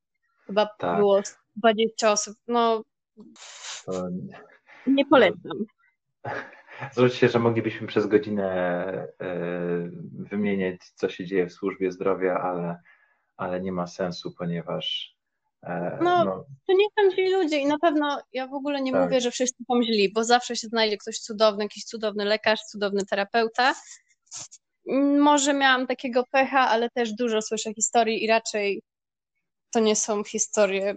[0.46, 0.98] Chyba tak.
[0.98, 1.20] było
[1.56, 2.36] 20 osób.
[2.48, 2.82] No,
[4.86, 5.64] nie polecam.
[6.92, 8.48] Zwróć się, że moglibyśmy przez godzinę
[9.20, 9.36] e,
[10.12, 12.80] wymieniać, co się dzieje w służbie zdrowia, ale,
[13.36, 15.16] ale nie ma sensu, ponieważ.
[15.62, 18.92] E, no, no, to nie są źli ludzie i na pewno ja w ogóle nie
[18.92, 19.02] tak.
[19.02, 23.06] mówię, że wszyscy są źli, bo zawsze się znajdzie ktoś cudowny, jakiś cudowny lekarz, cudowny
[23.06, 23.74] terapeuta.
[25.18, 28.82] Może miałam takiego pecha, ale też dużo słyszę historii i raczej
[29.70, 30.96] to nie są historie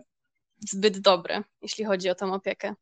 [0.70, 2.74] zbyt dobre, jeśli chodzi o tą opiekę.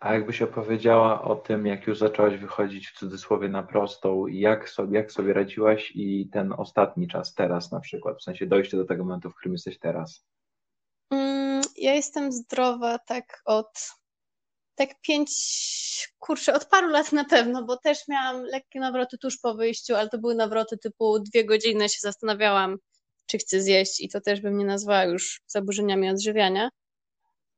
[0.00, 4.98] A jakbyś opowiedziała o tym, jak już zaczęłaś wychodzić w cudzysłowie na prostą, jak sobie,
[4.98, 9.04] jak sobie radziłaś i ten ostatni czas teraz na przykład, w sensie dojście do tego
[9.04, 10.26] momentu, w którym jesteś teraz?
[11.10, 13.94] Mm, ja jestem zdrowa tak od
[14.86, 15.32] tak pięć,
[16.18, 20.08] kurczę, od paru lat na pewno, bo też miałam lekkie nawroty tuż po wyjściu, ale
[20.08, 22.76] to były nawroty typu dwie godziny się zastanawiałam,
[23.26, 26.68] czy chcę zjeść i to też bym nie nazwała już zaburzeniami odżywiania.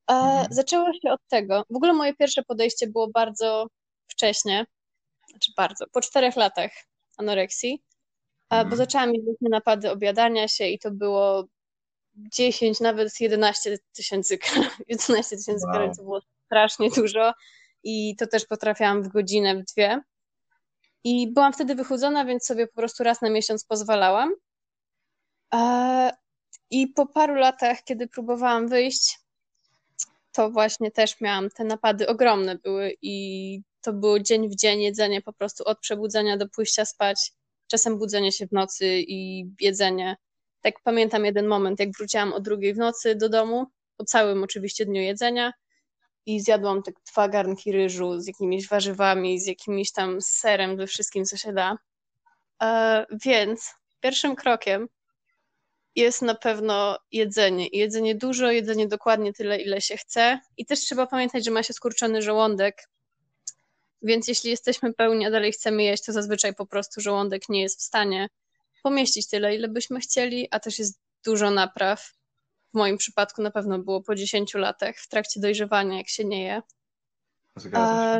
[0.07, 0.47] Mhm.
[0.51, 1.63] Zaczęło się od tego.
[1.69, 3.67] W ogóle moje pierwsze podejście było bardzo
[4.07, 4.65] wcześnie,
[5.29, 6.71] znaczy bardzo, po czterech latach
[7.17, 7.83] anoreksji,
[8.49, 8.69] mhm.
[8.69, 11.45] bo zaczęłam mieć napady objadania się i to było
[12.15, 14.37] 10, nawet 11 tysięcy
[14.87, 15.73] 11 tysięcy wow.
[15.73, 17.33] kalorii to było strasznie dużo
[17.83, 20.01] i to też potrafiłam w godzinę, w dwie.
[21.03, 24.33] I byłam wtedy wychudzona, więc sobie po prostu raz na miesiąc pozwalałam.
[25.53, 26.11] E,
[26.69, 29.19] I po paru latach, kiedy próbowałam wyjść,
[30.31, 35.21] to właśnie też miałam te napady ogromne były i to było dzień w dzień jedzenie
[35.21, 37.31] po prostu od przebudzenia do pójścia spać,
[37.67, 40.17] czasem budzenie się w nocy i jedzenie.
[40.61, 43.65] Tak pamiętam jeden moment, jak wróciłam o drugiej w nocy do domu,
[43.97, 45.53] po całym oczywiście dniu jedzenia
[46.25, 51.25] i zjadłam tak dwa garnki ryżu z jakimiś warzywami, z jakimś tam serem, ze wszystkim,
[51.25, 51.77] co się da.
[52.63, 54.87] E, więc pierwszym krokiem
[55.95, 57.67] jest na pewno jedzenie.
[57.67, 60.39] jedzenie dużo, jedzenie dokładnie tyle, ile się chce.
[60.57, 62.89] I też trzeba pamiętać, że ma się skurczony żołądek,
[64.01, 67.79] więc jeśli jesteśmy pełni, a dalej chcemy jeść, to zazwyczaj po prostu żołądek nie jest
[67.79, 68.29] w stanie
[68.83, 72.13] pomieścić tyle, ile byśmy chcieli, a też jest dużo napraw.
[72.75, 76.43] W moim przypadku na pewno było po 10 latach w trakcie dojrzewania, jak się nie
[76.43, 76.61] je.
[77.63, 78.19] Się.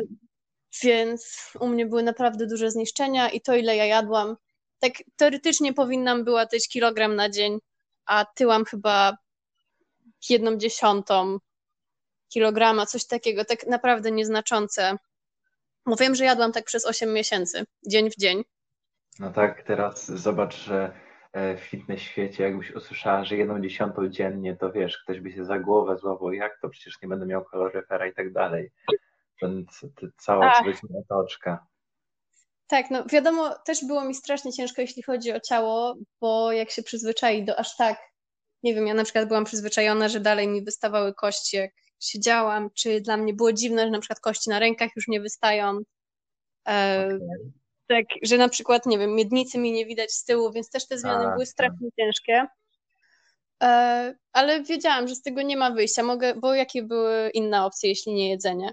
[0.82, 4.36] Więc u mnie były naprawdę duże zniszczenia i to, ile ja jadłam,
[4.78, 7.58] tak teoretycznie powinnam była tyć kilogram na dzień,
[8.06, 9.16] a tyłam chyba
[10.28, 11.38] jedną dziesiątą
[12.28, 14.96] kilograma, coś takiego, tak naprawdę nieznaczące.
[15.86, 18.44] Mówię, że jadłam tak przez 8 miesięcy, dzień w dzień.
[19.18, 21.05] No tak, teraz zobacz, że e,
[21.56, 25.58] w fitness świecie, jakbyś usłyszała, że jedną dziesiątą dziennie, to wiesz, ktoś by się za
[25.58, 28.70] głowę złapał, jak to, przecież nie będę miał kaloryfera i tak dalej.
[29.42, 31.66] Więc cała sobie otoczka.
[32.66, 36.82] Tak, no wiadomo, też było mi strasznie ciężko, jeśli chodzi o ciało, bo jak się
[36.82, 37.98] przyzwyczai do aż tak,
[38.62, 41.70] nie wiem, ja na przykład byłam przyzwyczajona, że dalej mi wystawały kości, jak
[42.00, 45.78] siedziałam, czy dla mnie było dziwne, że na przykład kości na rękach już nie wystają.
[46.68, 47.18] E, okay.
[47.88, 50.98] Tak, że na przykład, nie wiem, miednicy mi nie widać z tyłu, więc też te
[50.98, 51.52] zmiany A, były tak.
[51.52, 51.96] strasznie tak.
[51.96, 52.46] ciężkie.
[53.62, 57.88] E, ale wiedziałam, że z tego nie ma wyjścia, mogę, bo jakie były inne opcje,
[57.88, 58.72] jeśli nie jedzenie?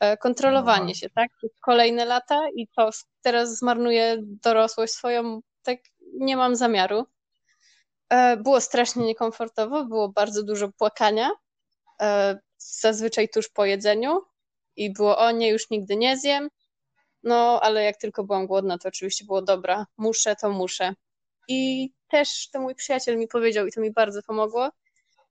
[0.00, 0.94] E, kontrolowanie no.
[0.94, 1.30] się, tak?
[1.60, 2.90] Kolejne lata i to
[3.22, 5.78] teraz zmarnuję dorosłość swoją, tak
[6.14, 7.06] nie mam zamiaru.
[8.08, 11.30] E, było strasznie niekomfortowo, było bardzo dużo płakania,
[12.02, 14.20] e, zazwyczaj tuż po jedzeniu
[14.76, 16.48] i było o nie, już nigdy nie zjem.
[17.22, 20.94] No, ale jak tylko byłam głodna, to oczywiście było dobra, muszę, to muszę.
[21.48, 24.70] I też to mój przyjaciel mi powiedział, i to mi bardzo pomogło,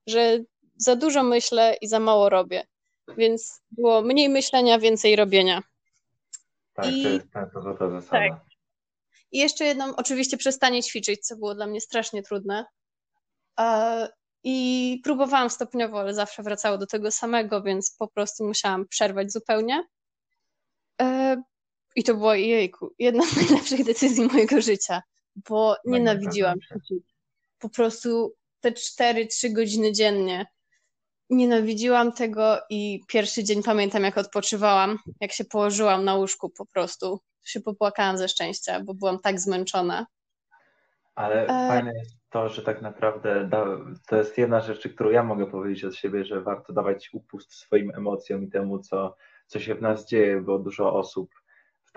[0.08, 0.40] że
[0.78, 2.68] za dużo myślę i za mało robię.
[3.18, 5.64] Więc było mniej myślenia, więcej robienia.
[6.74, 7.04] Tak, I...
[7.04, 8.30] to jest ta złota zasada.
[8.30, 8.40] Tak.
[9.32, 12.66] I jeszcze jedną, oczywiście przestanie ćwiczyć, co było dla mnie strasznie trudne.
[14.44, 19.84] I próbowałam stopniowo, ale zawsze wracało do tego samego, więc po prostu musiałam przerwać zupełnie.
[21.98, 25.02] I to była, jejku, jedna z najlepszych decyzji mojego życia,
[25.50, 27.04] bo nienawidziłam ćwiczyć.
[27.60, 30.46] Po prostu te 4-3 godziny dziennie
[31.30, 37.20] Nienawidziłam tego i pierwszy dzień pamiętam, jak odpoczywałam, jak się położyłam na łóżku po prostu.
[37.44, 40.08] Się popłakałam ze szczęścia, bo byłam tak zmęczona.
[41.16, 41.48] Ale e...
[41.48, 43.66] fajne jest to, że tak naprawdę da,
[44.08, 47.92] to jest jedna rzecz, którą ja mogę powiedzieć od siebie, że warto dawać upust swoim
[47.96, 49.16] emocjom i temu, co,
[49.48, 51.30] co się w nas dzieje, bo dużo osób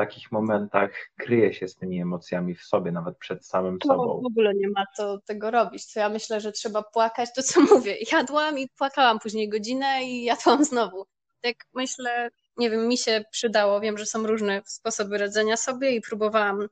[0.00, 4.20] takich momentach kryje się z tymi emocjami w sobie, nawet przed samym to sobą.
[4.22, 5.92] w ogóle nie ma co tego robić.
[5.92, 7.96] To ja myślę, że trzeba płakać, to co mówię.
[8.12, 11.06] Jadłam i płakałam później godzinę i jadłam znowu.
[11.40, 13.80] Tak myślę, nie wiem, mi się przydało.
[13.80, 16.68] Wiem, że są różne sposoby radzenia sobie i próbowałam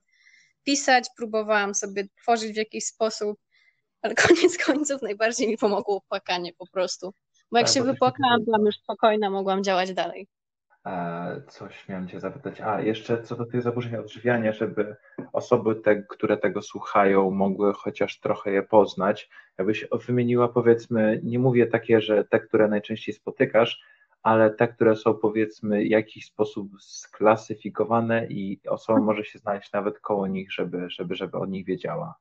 [0.65, 3.39] pisać, próbowałam sobie tworzyć w jakiś sposób,
[4.03, 7.15] ale koniec końców najbardziej mi pomogło płakanie po prostu.
[7.53, 10.29] Bo jak tak, się wypłakałam, byłam już spokojna, mogłam działać dalej.
[10.89, 12.61] E, coś miałem Cię zapytać.
[12.61, 14.97] A, jeszcze co do tych zaburzeń odżywiania, żeby
[15.33, 19.31] osoby, te, które tego słuchają, mogły chociaż trochę je poznać.
[19.59, 23.81] Jakbyś wymieniła, powiedzmy, nie mówię takie, że te, które najczęściej spotykasz,
[24.23, 30.01] ale te, które są, powiedzmy, w jakiś sposób sklasyfikowane i osoba może się znaleźć nawet
[30.01, 32.15] koło nich, żeby, żeby, żeby o nich wiedziała.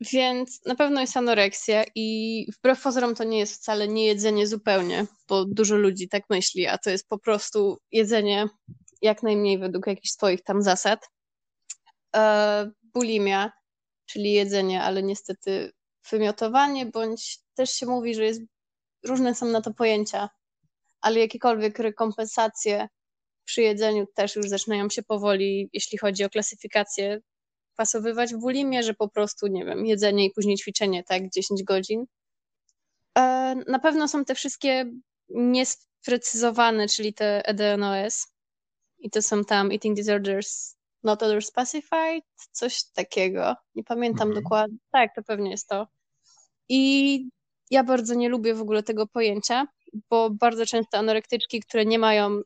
[0.00, 5.06] Więc na pewno jest anoreksja i wbrew pozorom to nie jest wcale nie jedzenie zupełnie,
[5.28, 8.48] bo dużo ludzi tak myśli, a to jest po prostu jedzenie
[9.02, 11.08] jak najmniej według jakichś swoich tam zasad.
[12.16, 13.52] E, bulimia,
[14.06, 15.72] czyli jedzenie, ale niestety
[16.10, 18.40] wymiotowanie, bądź też się mówi, że jest,
[19.04, 20.28] różne są na to pojęcia,
[21.00, 22.88] ale jakiekolwiek rekompensacje
[23.44, 27.20] przy jedzeniu też już zaczynają się powoli, jeśli chodzi o klasyfikację
[27.76, 32.04] pasowywać w bulimie, że po prostu, nie wiem, jedzenie i później ćwiczenie, tak, 10 godzin.
[33.18, 34.92] E, na pewno są te wszystkie
[35.28, 38.26] niesprecyzowane, czyli te EDNOS
[38.98, 43.56] i to są tam eating disorders not other specified, coś takiego.
[43.74, 44.44] Nie pamiętam mhm.
[44.44, 44.78] dokładnie.
[44.90, 45.86] Tak, to pewnie jest to.
[46.68, 47.28] I
[47.70, 49.66] ja bardzo nie lubię w ogóle tego pojęcia,
[50.10, 52.40] bo bardzo często anorektyczki, które nie mają,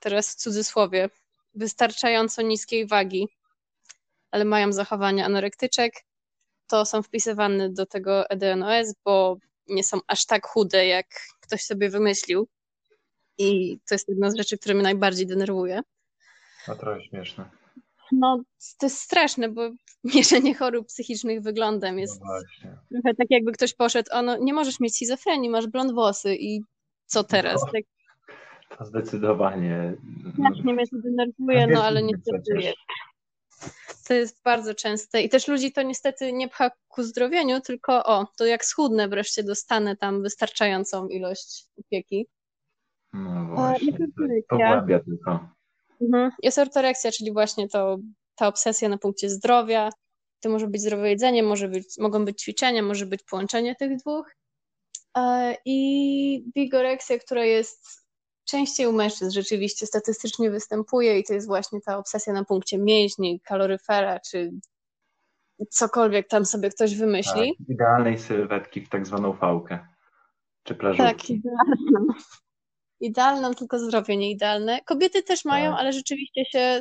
[0.00, 1.10] teraz w cudzysłowie,
[1.54, 3.28] wystarczająco niskiej wagi,
[4.34, 5.92] ale mają zachowania anorektyczek,
[6.66, 9.36] to są wpisywane do tego EDNOS, bo
[9.68, 11.06] nie są aż tak chude, jak
[11.40, 12.48] ktoś sobie wymyślił.
[13.38, 15.80] I to jest jedna z rzeczy, które mnie najbardziej denerwuje.
[16.68, 17.50] A trochę śmieszne.
[18.12, 18.42] No,
[18.78, 19.70] to jest straszne, bo
[20.14, 24.94] mierzenie chorób psychicznych wyglądem jest no trochę tak, jakby ktoś poszedł, ono, nie możesz mieć
[24.94, 26.60] schizofrenii, masz blond włosy i
[27.06, 27.62] co teraz?
[27.66, 27.82] No, tak...
[28.78, 29.96] To zdecydowanie.
[30.32, 32.76] Strasznie mnie to denerwuje, no ale niestety jest.
[34.08, 38.26] To jest bardzo częste i też ludzi to niestety nie pcha ku zdrowieniu, tylko o,
[38.36, 42.26] to jak schudnę wreszcie dostanę tam wystarczającą ilość opieki.
[43.12, 43.98] No właśnie,
[44.48, 45.48] pogłębia tylko.
[46.00, 46.30] Mhm.
[46.42, 47.98] Jest ortoreksja, czyli właśnie to,
[48.34, 49.90] ta obsesja na punkcie zdrowia.
[50.40, 54.36] To może być zdrowe jedzenie, może być, mogą być ćwiczenia, może być połączenie tych dwóch.
[55.16, 58.03] E, I bigoreksja, która jest
[58.54, 63.40] częściej u mężczyzn rzeczywiście statystycznie występuje i to jest właśnie ta obsesja na punkcie mięśni,
[63.40, 64.52] kaloryfera, czy
[65.70, 67.56] cokolwiek tam sobie ktoś wymyśli.
[67.58, 69.86] Tak, idealnej sylwetki w tak zwaną fałkę,
[70.62, 71.04] czy plażówki.
[71.04, 72.06] Tak, idealną.
[73.00, 74.80] Idealną, tylko zdrowie nie idealne.
[74.84, 75.80] Kobiety też mają, tak.
[75.80, 76.80] ale rzeczywiście się,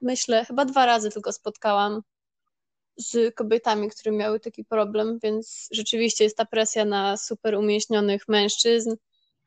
[0.00, 2.02] myślę, chyba dwa razy tylko spotkałam
[2.96, 8.96] z kobietami, które miały taki problem, więc rzeczywiście jest ta presja na super umieśnionych mężczyzn,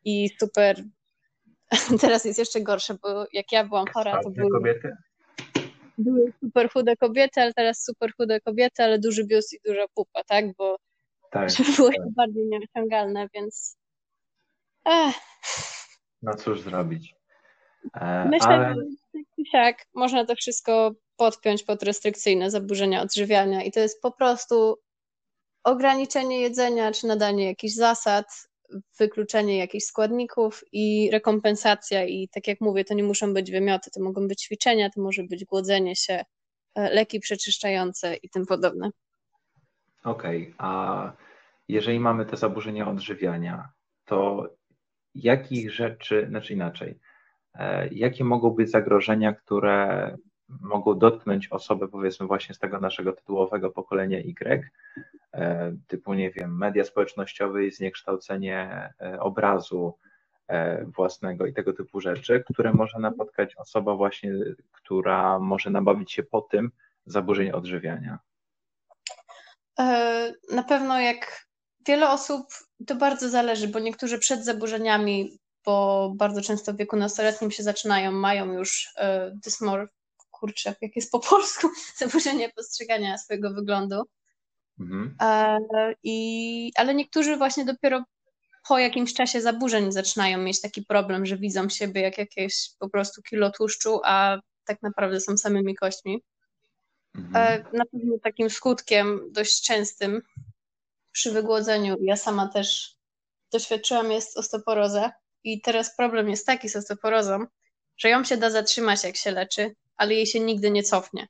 [0.06, 0.84] i super.
[2.02, 4.96] Teraz jest jeszcze gorsze, bo jak ja byłam chora, to były kobiety.
[5.98, 10.24] Były super chude kobiety, ale teraz super chude kobiety, ale duży biust i duża pupa,
[10.24, 10.56] tak?
[10.56, 10.78] Bo
[11.32, 11.98] tak, było tak.
[12.15, 13.78] bardziej nieosiągalne, więc.
[14.86, 15.15] Ech.
[16.22, 17.15] No cóż zrobić.
[17.94, 18.76] E, Myślę, ale...
[19.38, 24.78] że tak, można to wszystko podpiąć pod restrykcyjne zaburzenia odżywiania i to jest po prostu
[25.63, 28.26] ograniczenie jedzenia, czy nadanie jakichś zasad,
[28.99, 32.06] wykluczenie jakichś składników i rekompensacja.
[32.06, 35.23] I tak jak mówię, to nie muszą być wymioty, to mogą być ćwiczenia, to może
[35.23, 36.23] być głodzenie się,
[36.75, 38.89] e, leki przeczyszczające i tym podobne.
[40.04, 40.54] Okej, okay.
[40.58, 41.13] a
[41.67, 43.69] jeżeli mamy te zaburzenia odżywiania,
[44.06, 44.49] to
[45.15, 46.99] jakich rzeczy, znaczy inaczej,
[47.54, 50.15] e, jakie mogą być zagrożenia, które
[50.50, 54.70] mogą dotknąć osobę, powiedzmy, właśnie z tego naszego tytułowego pokolenia Y,
[55.34, 59.98] e, typu, nie wiem, media społecznościowe i zniekształcenie e, obrazu
[60.48, 64.34] e, własnego i tego typu rzeczy, które może napotkać osoba właśnie,
[64.72, 66.72] która może nabawić się po tym
[67.06, 68.20] zaburzeń odżywiania?
[70.52, 71.46] Na pewno jak
[71.88, 72.48] wiele osób,
[72.88, 78.12] to bardzo zależy, bo niektórzy przed zaburzeniami, bo bardzo często w wieku nastoletnim się zaczynają,
[78.12, 78.94] mają już
[79.34, 79.90] dysmor,
[80.46, 84.02] kurczę, jak jest po polsku, zaburzenie postrzegania swojego wyglądu.
[84.80, 85.16] Mhm.
[85.22, 85.58] E,
[86.04, 88.04] i, ale niektórzy właśnie dopiero
[88.68, 93.22] po jakimś czasie zaburzeń zaczynają mieć taki problem, że widzą siebie jak jakieś po prostu
[93.22, 96.24] kilo tłuszczu, a tak naprawdę są samymi kośćmi.
[97.16, 97.36] Mhm.
[97.36, 100.22] E, na pewno takim skutkiem dość częstym
[101.12, 102.96] przy wygłodzeniu, ja sama też
[103.52, 105.12] doświadczyłam, jest osteoporoza.
[105.44, 107.46] I teraz problem jest taki z osteoporozą,
[107.98, 111.28] że ją się da zatrzymać, jak się leczy, ale jej się nigdy nie cofnie.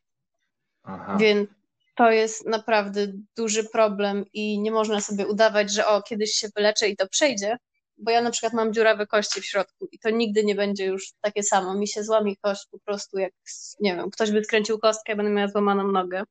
[0.83, 1.17] Aha.
[1.19, 1.49] Więc
[1.95, 6.89] to jest naprawdę duży problem i nie można sobie udawać, że o, kiedyś się wyleczę
[6.89, 7.57] i to przejdzie,
[7.97, 11.13] bo ja na przykład mam dziurawe kości w środku i to nigdy nie będzie już
[11.21, 11.75] takie samo.
[11.75, 13.33] Mi się złamie kość po prostu jak,
[13.79, 16.23] nie wiem, ktoś by skręcił kostkę, ja będę miała złamaną nogę.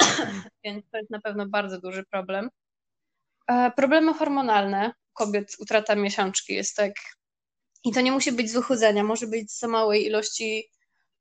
[0.64, 2.50] Więc to jest na pewno bardzo duży problem.
[3.48, 6.92] E, problemy hormonalne kobiet, utrata miesiączki jest tak
[7.84, 10.70] I to nie musi być z wychudzenia, może być z za małej ilości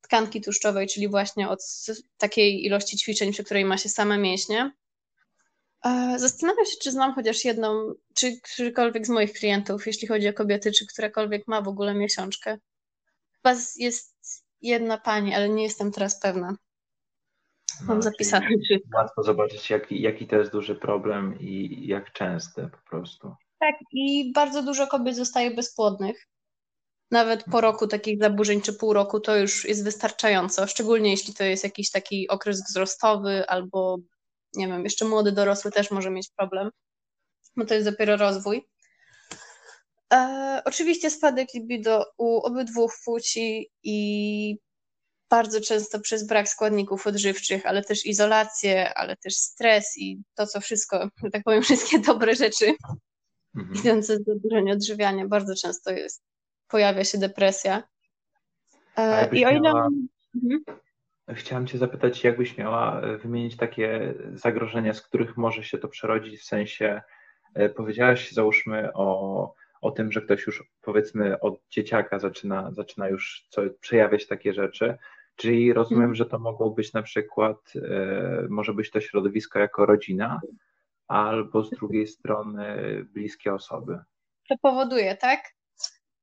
[0.05, 1.59] tkanki tłuszczowej, czyli właśnie od
[2.17, 4.71] takiej ilości ćwiczeń, przy której ma się same mięśnie.
[5.85, 10.33] E, zastanawiam się, czy znam chociaż jedną, czy którykolwiek z moich klientów, jeśli chodzi o
[10.33, 12.57] kobiety, czy którakolwiek ma w ogóle miesiączkę.
[13.31, 16.55] Chyba jest jedna pani, ale nie jestem teraz pewna.
[17.81, 18.97] Mam no, zapisane wszystko.
[18.97, 23.35] Łatwo zobaczyć, jaki, jaki to jest duży problem i jak częsty po prostu.
[23.59, 26.27] Tak, i bardzo dużo kobiet zostaje bezpłodnych.
[27.15, 31.43] Nawet po roku takich zaburzeń czy pół roku to już jest wystarczająco, szczególnie jeśli to
[31.43, 33.97] jest jakiś taki okres wzrostowy albo
[34.55, 36.69] nie wiem, jeszcze młody dorosły też może mieć problem,
[37.55, 38.67] bo to jest dopiero rozwój.
[40.13, 44.57] E, oczywiście spadek libido u obydwu płci i
[45.29, 50.61] bardzo często przez brak składników odżywczych, ale też izolację, ale też stres i to, co
[50.61, 52.73] wszystko, tak powiem, wszystkie dobre rzeczy
[53.55, 53.79] mhm.
[53.79, 56.23] idące z zaburzeń odżywiania, bardzo często jest,
[56.67, 57.83] pojawia się depresja.
[58.97, 59.61] E, I o ile...
[59.61, 59.89] Miała...
[60.43, 60.63] Mhm.
[61.33, 66.39] Chciałam Cię zapytać, jakbyś miała e, wymienić takie zagrożenia, z których może się to przerodzić,
[66.39, 67.01] w sensie
[67.53, 73.47] e, powiedziałaś, załóżmy, o, o tym, że ktoś już powiedzmy od dzieciaka zaczyna, zaczyna już
[73.49, 74.97] co, przejawiać takie rzeczy,
[75.35, 76.15] czyli rozumiem, mhm.
[76.15, 80.41] że to mogło być na przykład, e, może być to środowisko jako rodzina,
[81.07, 82.65] albo z drugiej strony
[83.13, 83.99] bliskie osoby.
[84.49, 85.54] To powoduje, tak?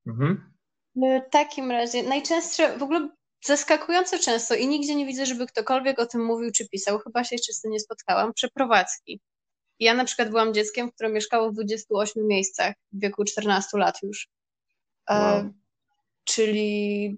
[0.07, 0.53] Mhm.
[0.97, 3.09] W takim razie najczęstsze, w ogóle
[3.45, 7.35] zaskakująco często i nigdzie nie widzę, żeby ktokolwiek o tym mówił czy pisał, chyba się
[7.35, 9.21] jeszcze z tym nie spotkałam, przeprowadzki.
[9.79, 14.29] Ja na przykład byłam dzieckiem, które mieszkało w 28 miejscach w wieku 14 lat już.
[15.11, 15.37] E, wow.
[15.37, 15.53] E,
[16.25, 17.17] czyli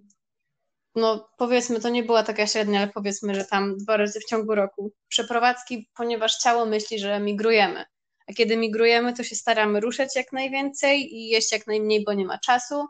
[0.95, 4.55] no powiedzmy, to nie była taka średnia, ale powiedzmy, że tam dwa razy w ciągu
[4.55, 4.93] roku.
[5.09, 7.85] Przeprowadzki, ponieważ ciało myśli, że migrujemy.
[8.27, 12.25] A kiedy migrujemy, to się staramy ruszać jak najwięcej i jeść jak najmniej, bo nie
[12.25, 12.87] ma czasu.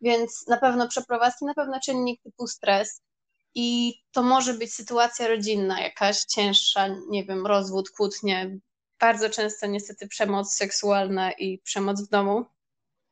[0.00, 3.02] Więc na pewno przeprowadzki, na pewno czynnik typu stres.
[3.54, 8.58] I to może być sytuacja rodzinna, jakaś cięższa, nie wiem, rozwód, kłótnie.
[9.00, 12.44] Bardzo często niestety przemoc seksualna i przemoc w domu.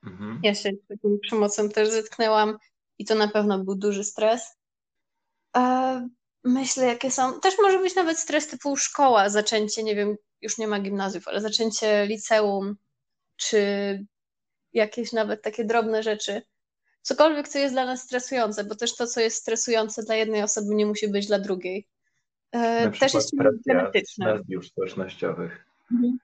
[0.07, 0.41] Mhm.
[0.43, 2.59] Ja się z taką przemocą też zetknęłam
[2.99, 4.57] i to na pewno był duży stres.
[6.45, 7.41] Myślę, jakie są.
[7.41, 11.41] Też może być nawet stres typu szkoła, zaczęcie, nie wiem, już nie ma gimnazjów, ale
[11.41, 12.77] zaczęcie liceum,
[13.37, 13.61] czy
[14.73, 16.43] jakieś nawet takie drobne rzeczy
[17.03, 20.75] cokolwiek, co jest dla nas stresujące, bo też to, co jest stresujące dla jednej osoby,
[20.75, 21.87] nie musi być dla drugiej.
[22.53, 23.33] E, też jest
[23.67, 24.35] genetyczne.
[24.35, 25.67] mediów społecznościowych.
[25.93, 26.19] Mhm.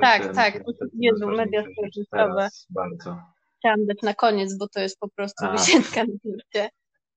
[0.00, 0.62] Tak, tak.
[0.98, 2.48] Jezu, media społecznościowe.
[2.70, 3.22] Bardzo.
[3.58, 5.52] Chciałam dać na koniec, bo to jest po prostu A.
[5.52, 6.68] wisienka na.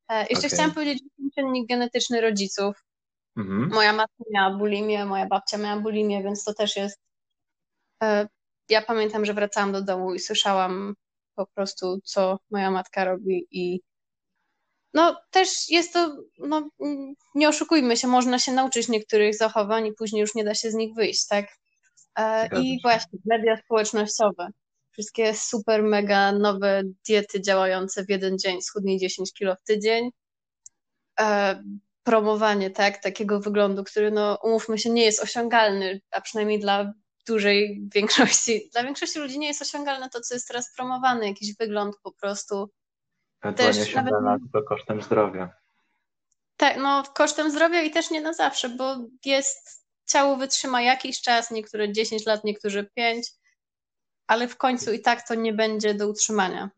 [0.10, 0.50] E, jeszcze okay.
[0.50, 2.84] chciałam powiedzieć, że czynnik genetyczny rodziców.
[3.38, 3.70] Mhm.
[3.70, 7.00] Moja matka miała bulimię, moja babcia miała bulimię, więc to też jest.
[8.04, 8.28] E,
[8.70, 10.96] ja pamiętam, że wracałam do domu i słyszałam
[11.36, 13.82] po prostu, co moja matka robi i
[14.94, 16.70] no też jest to, no
[17.36, 20.74] nie oszukujmy się, można się nauczyć niektórych zachowań i później już nie da się z
[20.74, 21.46] nich wyjść, tak?
[22.16, 24.48] E, I właśnie media społecznościowe.
[24.92, 30.10] Wszystkie super, mega nowe diety działające w jeden dzień, schudnij 10 kilo w tydzień.
[32.04, 36.94] Promowanie, tak, takiego wyglądu, który, no umówmy się, nie jest osiągalny, a przynajmniej dla
[37.28, 41.96] dużej większości, dla większości ludzi nie jest osiągalne to, co jest teraz promowane, jakiś wygląd
[42.04, 42.70] po prostu.
[43.42, 44.42] Ewentualnie też osiągalne nawet...
[44.42, 45.54] tylko kosztem zdrowia.
[46.58, 51.52] Tak, no kosztem zdrowia i też nie na zawsze, bo jest, ciało wytrzyma jakiś czas,
[51.52, 53.28] niektóre 10 lat, niektórzy 5,
[54.28, 56.70] ale w końcu i tak to nie będzie do utrzymania.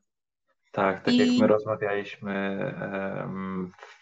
[0.73, 1.17] Tak, tak I...
[1.17, 2.57] jak my rozmawialiśmy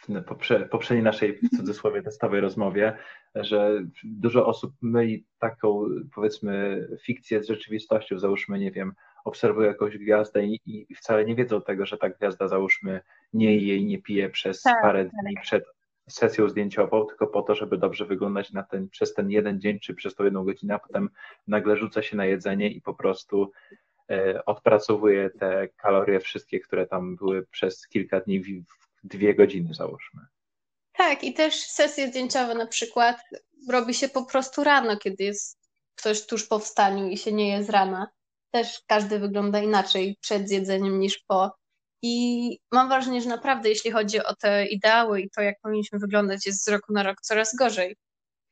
[0.08, 2.98] w poprzedniej naszej w cudzysłowie testowej rozmowie,
[3.36, 10.46] że dużo osób myli taką powiedzmy fikcję z rzeczywistością, załóżmy, nie wiem, obserwują jakąś gwiazdę
[10.46, 13.02] i, i wcale nie wiedzą tego, że ta gwiazda załóżmy
[13.34, 15.14] nie je i nie pije przez tak, parę tak.
[15.24, 15.64] dni przed
[16.10, 19.94] sesją zdjęciową, tylko po to, żeby dobrze wyglądać na ten, przez ten jeden dzień czy
[19.94, 21.10] przez tą jedną godzinę, a potem
[21.48, 23.52] nagle rzuca się na jedzenie i po prostu
[24.46, 28.64] odpracowuje te kalorie wszystkie, które tam były przez kilka dni w
[29.04, 30.22] dwie godziny załóżmy.
[30.94, 33.18] Tak, i też sesje zdjęciowe na przykład
[33.70, 35.60] robi się po prostu rano, kiedy jest
[35.96, 38.08] ktoś tuż po wstaniu i się nie je z rana.
[38.52, 41.52] Też każdy wygląda inaczej przed jedzeniem niż po.
[42.04, 46.46] I mam wrażenie, że naprawdę, jeśli chodzi o te ideały i to, jak powinniśmy wyglądać,
[46.46, 47.96] jest z roku na rok coraz gorzej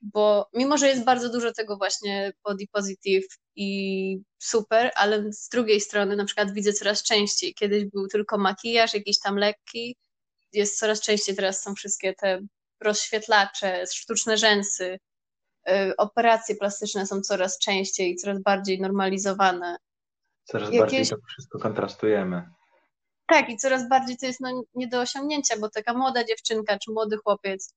[0.01, 5.81] bo mimo, że jest bardzo dużo tego właśnie body positive i super, ale z drugiej
[5.81, 9.95] strony na przykład widzę coraz częściej, kiedyś był tylko makijaż, jakiś tam lekki,
[10.53, 12.39] jest coraz częściej teraz są wszystkie te
[12.81, 14.99] rozświetlacze, sztuczne rzęsy,
[15.69, 19.77] y, operacje plastyczne są coraz częściej i coraz bardziej normalizowane.
[20.43, 20.79] Coraz Jakieś...
[20.79, 22.49] bardziej to wszystko kontrastujemy.
[23.27, 26.91] Tak, i coraz bardziej to jest no, nie do osiągnięcia, bo taka młoda dziewczynka czy
[26.91, 27.73] młody chłopiec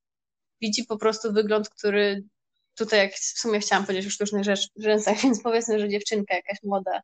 [0.62, 2.24] widzi po prostu wygląd, który
[2.74, 4.44] tutaj, jak w sumie chciałam powiedzieć o sztucznych
[4.76, 7.00] rzęsach, więc powiedzmy, że dziewczynka jakaś młoda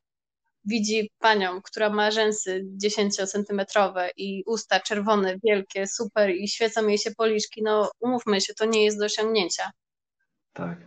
[0.65, 7.11] widzi panią, która ma rzęsy 10-centymetrowe i usta czerwone, wielkie, super i świecą jej się
[7.11, 9.71] policzki, no umówmy się, to nie jest do osiągnięcia.
[10.53, 10.79] Tak.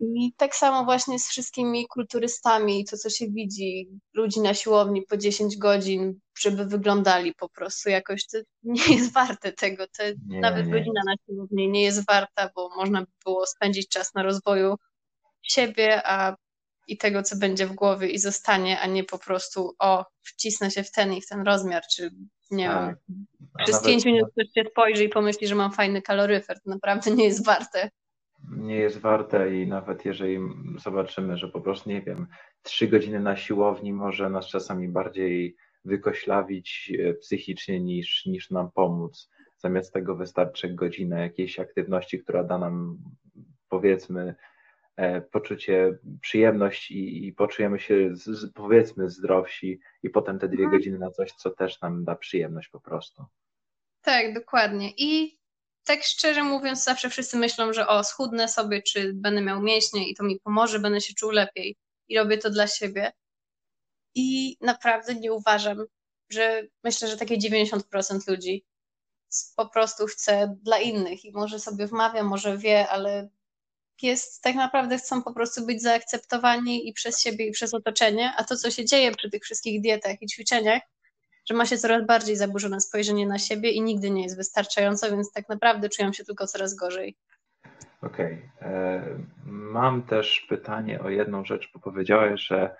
[0.00, 5.16] I tak samo właśnie z wszystkimi kulturystami, to co się widzi, ludzi na siłowni po
[5.16, 9.86] 10 godzin, żeby wyglądali po prostu jakoś, to nie jest warte tego.
[9.98, 10.72] To nie, nawet nie.
[10.72, 14.74] godzina na siłowni nie jest warta, bo można by było spędzić czas na rozwoju
[15.42, 16.36] siebie, a
[16.86, 20.82] i tego, co będzie w głowie i zostanie, a nie po prostu o, wcisnę się
[20.82, 22.10] w ten i w ten rozmiar, czy
[22.50, 22.96] nie tak.
[23.08, 23.26] wiem,
[23.58, 23.86] przez nawet...
[23.86, 26.60] 5 minut ktoś się spojrzy i pomyśli, że mam fajny kaloryfer.
[26.60, 27.90] To naprawdę nie jest warte
[28.50, 30.38] nie jest warte i nawet jeżeli
[30.78, 32.26] zobaczymy, że po prostu, nie wiem,
[32.62, 39.30] trzy godziny na siłowni może nas czasami bardziej wykoślawić e, psychicznie niż, niż nam pomóc.
[39.56, 42.98] Zamiast tego wystarczy godzina jakiejś aktywności, która da nam
[43.68, 44.34] powiedzmy
[44.96, 50.78] e, poczucie przyjemności i, i poczujemy się z, powiedzmy zdrowsi i potem te dwie mhm.
[50.78, 53.24] godziny na coś, co też nam da przyjemność po prostu.
[54.02, 54.90] Tak, dokładnie.
[54.96, 55.38] I
[55.84, 60.14] tak szczerze mówiąc, zawsze wszyscy myślą, że o, schudnę sobie, czy będę miał mięśnie i
[60.14, 61.76] to mi pomoże, będę się czuł lepiej
[62.08, 63.12] i robię to dla siebie.
[64.14, 65.84] I naprawdę nie uważam,
[66.30, 68.64] że myślę, że takie 90% ludzi
[69.56, 73.28] po prostu chce dla innych i może sobie wmawia, może wie, ale
[74.02, 78.44] jest tak naprawdę chcą po prostu być zaakceptowani i przez siebie, i przez otoczenie, a
[78.44, 80.82] to, co się dzieje przy tych wszystkich dietach i ćwiczeniach,
[81.48, 85.32] że ma się coraz bardziej zaburzone spojrzenie na siebie i nigdy nie jest wystarczająco, więc
[85.32, 87.16] tak naprawdę czują się tylko coraz gorzej.
[88.02, 88.50] Okej.
[88.58, 88.70] Okay.
[88.70, 92.76] E, mam też pytanie o jedną rzecz, bo powiedziałeś, że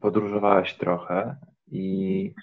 [0.00, 1.36] podróżowałaś trochę
[1.70, 2.34] i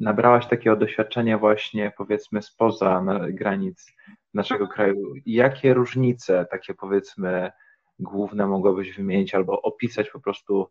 [0.00, 3.92] nabrałaś takiego doświadczenia właśnie powiedzmy spoza granic
[4.34, 5.12] naszego kraju.
[5.26, 7.50] Jakie różnice takie powiedzmy
[7.98, 10.70] główne mogłabyś wymienić albo opisać po prostu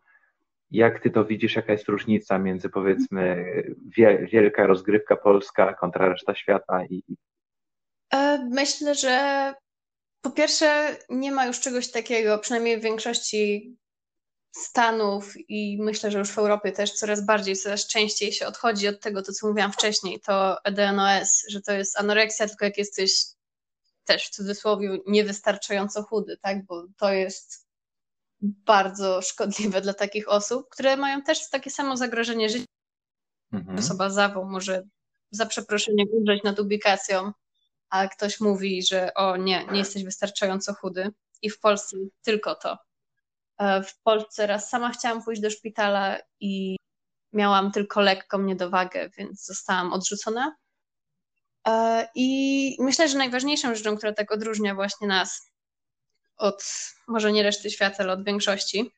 [0.71, 3.45] jak ty to widzisz, jaka jest różnica między powiedzmy
[4.31, 6.85] wielka rozgrywka polska kontra reszta świata?
[6.85, 7.03] I...
[8.13, 9.53] E, myślę, że
[10.21, 13.75] po pierwsze nie ma już czegoś takiego, przynajmniej w większości
[14.55, 19.01] Stanów i myślę, że już w Europie też coraz bardziej, coraz częściej się odchodzi od
[19.01, 23.23] tego, to co mówiłam wcześniej, to EDNOS, że to jest anoreksja, tylko jak jesteś
[24.05, 27.67] też w cudzysłowie niewystarczająco chudy, tak, bo to jest
[28.41, 32.65] bardzo szkodliwe dla takich osób, które mają też takie samo zagrożenie życia.
[33.53, 33.79] Mhm.
[33.79, 34.83] Osoba zawał może
[35.31, 37.31] za przeproszeniem umrzeć nad ubikacją,
[37.89, 41.11] a ktoś mówi, że o nie, nie jesteś wystarczająco chudy
[41.41, 42.77] i w Polsce tylko to.
[43.57, 46.77] E, w Polsce raz sama chciałam pójść do szpitala i
[47.33, 50.55] miałam tylko lekką niedowagę, więc zostałam odrzucona.
[51.67, 55.49] E, I myślę, że najważniejszą rzeczą, która tak odróżnia właśnie nas
[56.37, 56.63] od
[57.07, 58.91] może nie reszty świata, ale od większości,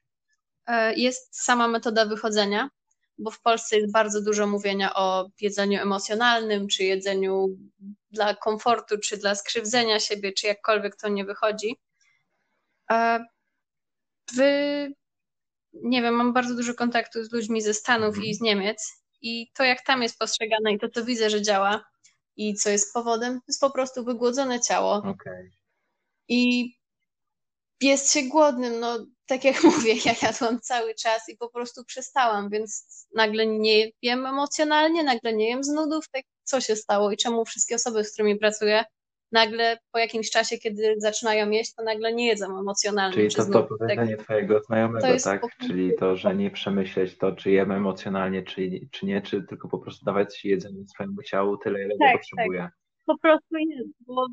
[0.68, 2.70] e, jest sama metoda wychodzenia,
[3.22, 7.48] bo w Polsce jest bardzo dużo mówienia o jedzeniu emocjonalnym, czy jedzeniu
[8.12, 11.76] dla komfortu, czy dla skrzywdzenia siebie, czy jakkolwiek to nie wychodzi.
[14.36, 14.94] Wy,
[15.74, 19.64] nie wiem, mam bardzo dużo kontaktu z ludźmi ze Stanów i z Niemiec i to,
[19.64, 21.86] jak tam jest postrzegane i to, co widzę, że działa
[22.36, 24.94] i co jest powodem, to jest po prostu wygłodzone ciało.
[24.94, 25.52] Okay.
[26.28, 26.72] I
[27.82, 32.50] jest się głodnym, no tak jak mówię, ja jadłam cały czas i po prostu przestałam,
[32.50, 37.18] więc nagle nie jem emocjonalnie, nagle nie jem z nudów, tak co się stało i
[37.18, 38.84] czemu wszystkie osoby, z którymi pracuję,
[39.32, 43.14] nagle po jakimś czasie, kiedy zaczynają jeść, to nagle nie jedzą emocjonalnie.
[43.14, 45.42] Czyli to to powiedzenie tak, twojego znajomego, tak?
[45.42, 45.48] Po...
[45.68, 48.62] Czyli to, że nie przemyśleć to, czy jemy emocjonalnie, czy,
[48.92, 52.60] czy nie, czy tylko po prostu dawać jedzenie swojemu ciału tyle, ile tak, potrzebuje.
[52.60, 52.72] Tak.
[53.06, 54.28] Po prostu jest, bo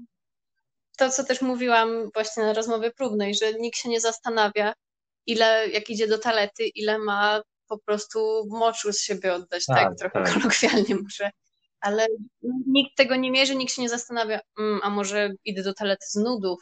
[0.98, 4.72] to, co też mówiłam właśnie na rozmowie próbnej, że nikt się nie zastanawia,
[5.26, 9.98] ile, jak idzie do talety, ile ma po prostu moczu z siebie oddać, tak, tak
[9.98, 10.34] trochę tak.
[10.34, 11.30] kolokwialnie muszę.
[11.80, 12.06] Ale
[12.66, 16.14] nikt tego nie mierzy, nikt się nie zastanawia, mm, a może idę do talety z
[16.14, 16.58] nudów,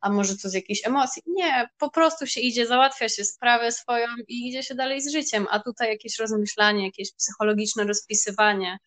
[0.00, 1.22] a może to z jakiejś emocji.
[1.26, 5.46] Nie, po prostu się idzie, załatwia się sprawę swoją i idzie się dalej z życiem,
[5.50, 8.78] a tutaj jakieś rozmyślanie, jakieś psychologiczne rozpisywanie.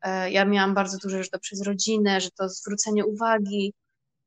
[0.00, 3.72] E, ja miałam bardzo dużo, że to przez rodzinę, że to zwrócenie uwagi,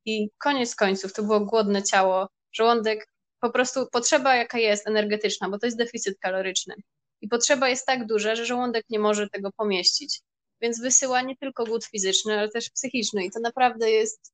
[0.07, 3.07] i koniec końców to było głodne ciało, żołądek,
[3.39, 6.75] po prostu potrzeba jaka jest energetyczna, bo to jest deficyt kaloryczny.
[7.21, 10.21] I potrzeba jest tak duża, że żołądek nie może tego pomieścić.
[10.61, 13.25] Więc wysyła nie tylko głód fizyczny, ale też psychiczny.
[13.25, 14.33] I to naprawdę jest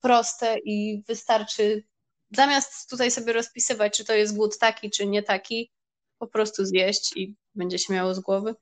[0.00, 1.82] proste i wystarczy,
[2.30, 5.70] zamiast tutaj sobie rozpisywać, czy to jest głód taki, czy nie taki,
[6.18, 8.54] po prostu zjeść i będzie się miało z głowy.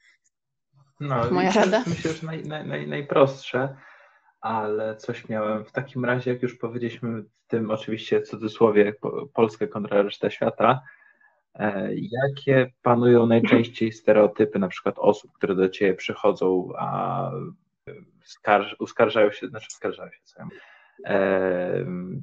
[1.00, 1.84] No, Moja rada.
[1.86, 3.76] Myślę, że naj, naj, naj, najprostsze,
[4.40, 5.64] ale coś miałem.
[5.64, 8.94] W takim razie, jak już powiedzieliśmy w tym oczywiście cudzysłowie
[9.34, 10.80] Polskę kontra resztę świata,
[11.54, 17.30] e, jakie panują najczęściej stereotypy na przykład osób, które do ciebie przychodzą, a
[18.24, 20.48] skarż, uskarżają się, znaczy uskarżają się, co ja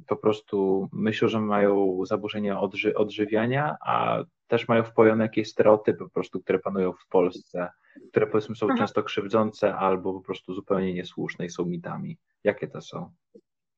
[0.06, 6.10] po prostu myślą, że mają zaburzenia odży odżywiania, a też mają wpojone jakieś stereotypy po
[6.10, 7.68] prostu, które panują w Polsce,
[8.10, 8.78] które powiedzmy są mhm.
[8.78, 12.18] często krzywdzące albo po prostu zupełnie niesłuszne i są mitami.
[12.44, 13.10] Jakie to są?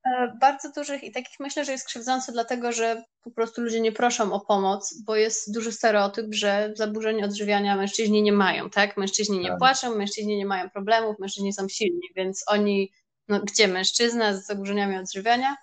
[0.06, 3.92] E, bardzo dużych i takich myślę, że jest krzywdzące, dlatego że po prostu ludzie nie
[3.92, 8.96] proszą o pomoc, bo jest duży stereotyp, że zaburzeń odżywiania mężczyźni nie mają, tak?
[8.96, 9.58] Mężczyźni nie tak.
[9.58, 12.92] płaczą, mężczyźni nie mają problemów, mężczyźni są silni, więc oni
[13.28, 15.56] no, gdzie mężczyzna z zaburzeniami odżywiania,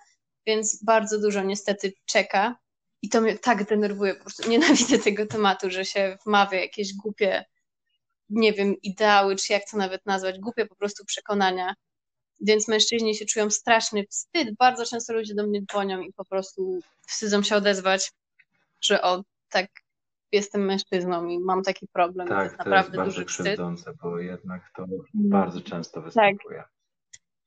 [0.46, 2.56] więc bardzo dużo niestety czeka.
[3.02, 7.44] I to mnie tak denerwuje, po prostu nienawidzę tego tematu, że się wmawia jakieś głupie,
[8.30, 11.74] nie wiem, ideały, czy jak to nawet nazwać, głupie po prostu przekonania.
[12.40, 14.56] Więc mężczyźni się czują straszny wstyd.
[14.58, 18.12] Bardzo często ludzie do mnie dzwonią i po prostu wstydzą się odezwać,
[18.80, 19.70] że o, tak,
[20.32, 22.28] jestem mężczyzną i mam taki problem.
[22.28, 23.96] Tak, to jest naprawdę to jest bardzo duży wstyd.
[24.02, 25.02] bo jednak to mm.
[25.14, 26.58] bardzo często występuje.
[26.58, 26.77] Tak.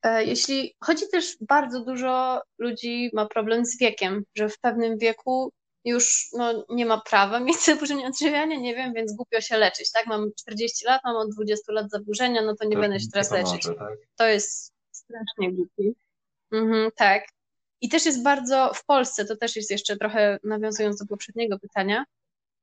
[0.03, 5.51] E, jeśli chodzi też bardzo dużo ludzi ma problem z wiekiem, że w pewnym wieku
[5.85, 10.07] już no, nie ma prawa mieć zaburzenia odżywiania, nie wiem, więc głupio się leczyć, tak?
[10.07, 13.31] Mam 40 lat, mam od 20 lat zaburzenia, no to nie to będę się teraz
[13.31, 13.65] leczyć.
[13.65, 13.97] tak?
[14.15, 15.91] To jest strasznie głupie.
[16.51, 17.23] Mhm, tak.
[17.81, 22.03] I też jest bardzo, w Polsce, to też jest jeszcze trochę nawiązując do poprzedniego pytania,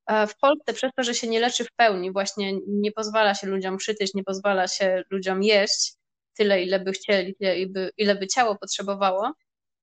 [0.07, 3.47] e, w Polsce przez to, że się nie leczy w pełni, właśnie nie pozwala się
[3.47, 5.98] ludziom przytyć, nie pozwala się ludziom jeść,
[6.39, 9.33] tyle, ile by chcieli, ile by, ile by ciało potrzebowało,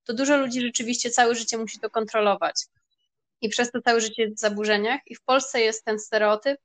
[0.04, 2.54] to dużo ludzi rzeczywiście całe życie musi to kontrolować.
[3.40, 5.00] I przez to całe życie w zaburzeniach.
[5.06, 6.60] I w Polsce jest ten stereotyp,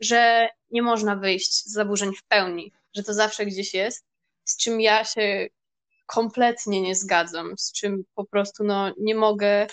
[0.00, 4.04] że nie można wyjść z zaburzeń w pełni, że to zawsze gdzieś jest,
[4.44, 5.46] z czym ja się
[6.06, 9.66] kompletnie nie zgadzam, z czym po prostu no, nie mogę.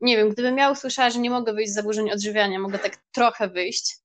[0.00, 3.48] Nie wiem, gdybym ja usłyszała, że nie mogę wyjść z zaburzeń odżywiania, mogę tak trochę
[3.48, 3.96] wyjść,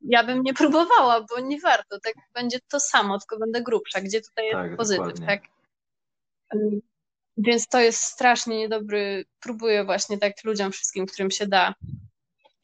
[0.00, 2.00] ja bym nie próbowała, bo nie warto.
[2.00, 4.00] Tak będzie to samo, tylko będę grubsza.
[4.00, 5.42] Gdzie tutaj jest tak, pozytyw, tak?
[7.36, 9.24] Więc to jest strasznie niedobry.
[9.40, 11.74] Próbuję właśnie tak ludziom wszystkim, którym się da,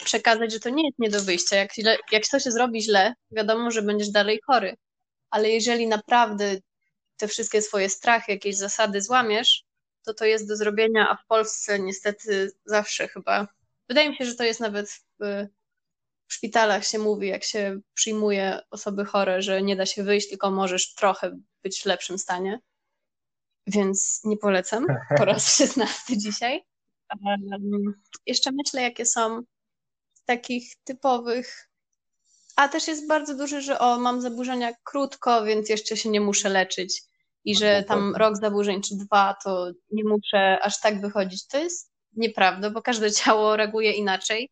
[0.05, 1.57] przekazać, że to nie jest nie do wyjścia.
[1.57, 4.77] Jak, źle, jak coś się zrobi źle, wiadomo, że będziesz dalej chory.
[5.31, 6.57] Ale jeżeli naprawdę
[7.17, 9.65] te wszystkie swoje strachy, jakieś zasady złamiesz,
[10.05, 13.49] to to jest do zrobienia, a w Polsce niestety zawsze chyba.
[13.89, 15.47] Wydaje mi się, że to jest nawet w
[16.33, 20.51] w szpitalach się mówi, jak się przyjmuje osoby chore, że nie da się wyjść, tylko
[20.51, 22.61] możesz trochę być w lepszym stanie.
[23.67, 24.87] Więc nie polecam
[25.19, 26.65] po raz 16 dzisiaj.
[27.27, 29.43] Um, jeszcze myślę, jakie są
[30.25, 31.71] takich typowych.
[32.57, 36.49] A też jest bardzo duży, że o, mam zaburzenia krótko, więc jeszcze się nie muszę
[36.49, 37.03] leczyć.
[37.45, 41.47] I że tam rok zaburzeń czy dwa, to nie muszę aż tak wychodzić.
[41.47, 44.51] To jest nieprawda, bo każde ciało reaguje inaczej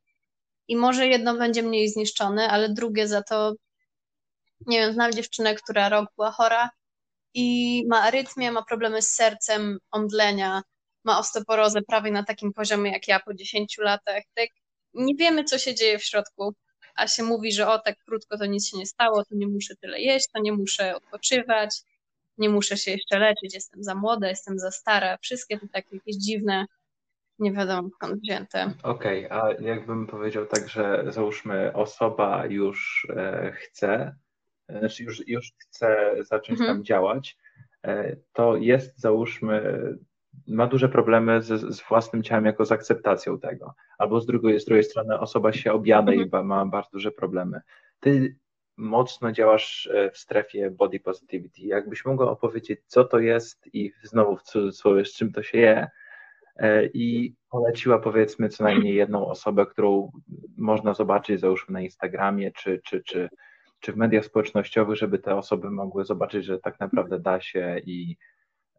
[0.71, 3.53] i może jedno będzie mniej zniszczone, ale drugie za to,
[4.67, 6.71] nie wiem, znam dziewczynę, która rok była chora
[7.35, 10.63] i ma arytmię, ma problemy z sercem, omdlenia,
[11.05, 14.23] ma osteoporozę prawie na takim poziomie jak ja po 10 latach.
[14.35, 14.49] Tak,
[14.95, 16.55] nie wiemy, co się dzieje w środku,
[16.97, 19.75] a się mówi, że o, tak krótko to nic się nie stało, to nie muszę
[19.77, 21.71] tyle jeść, to nie muszę odpoczywać,
[22.39, 25.19] nie muszę się jeszcze leczyć, jestem za młoda, jestem za stara.
[25.23, 26.67] Wszystkie te takie jakieś dziwne
[27.41, 28.73] nie wiadomo skąd wzięte.
[28.83, 34.17] Okej, okay, a jakbym powiedział tak, że załóżmy osoba już e, chce,
[34.69, 36.77] e, znaczy już, już chce zacząć mhm.
[36.77, 37.39] tam działać,
[37.87, 39.79] e, to jest załóżmy,
[40.49, 43.75] ma duże problemy z, z, własnym ciałem jako z akceptacją tego.
[43.99, 46.43] Albo z drugiej, z drugiej strony osoba się objada mhm.
[46.43, 47.61] i ma bardzo duże problemy.
[48.01, 48.37] Ty
[48.77, 51.63] mocno działasz w strefie body positivity.
[51.63, 55.77] Jakbyś mogła opowiedzieć, co to jest i znowu w cudzysłowie, z czym to się je,
[55.79, 55.91] E,
[56.95, 60.13] i poleciła powiedzmy co najmniej jedną osobę, którą
[60.57, 63.29] można zobaczyć załóżmy na Instagramie czy, czy, czy,
[63.81, 68.17] czy w mediach społecznościowych, żeby te osoby mogły zobaczyć, że tak naprawdę da się i,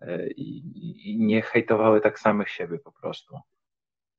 [0.01, 0.63] e, i,
[1.11, 3.39] i nie hejtowały tak samych siebie po prostu.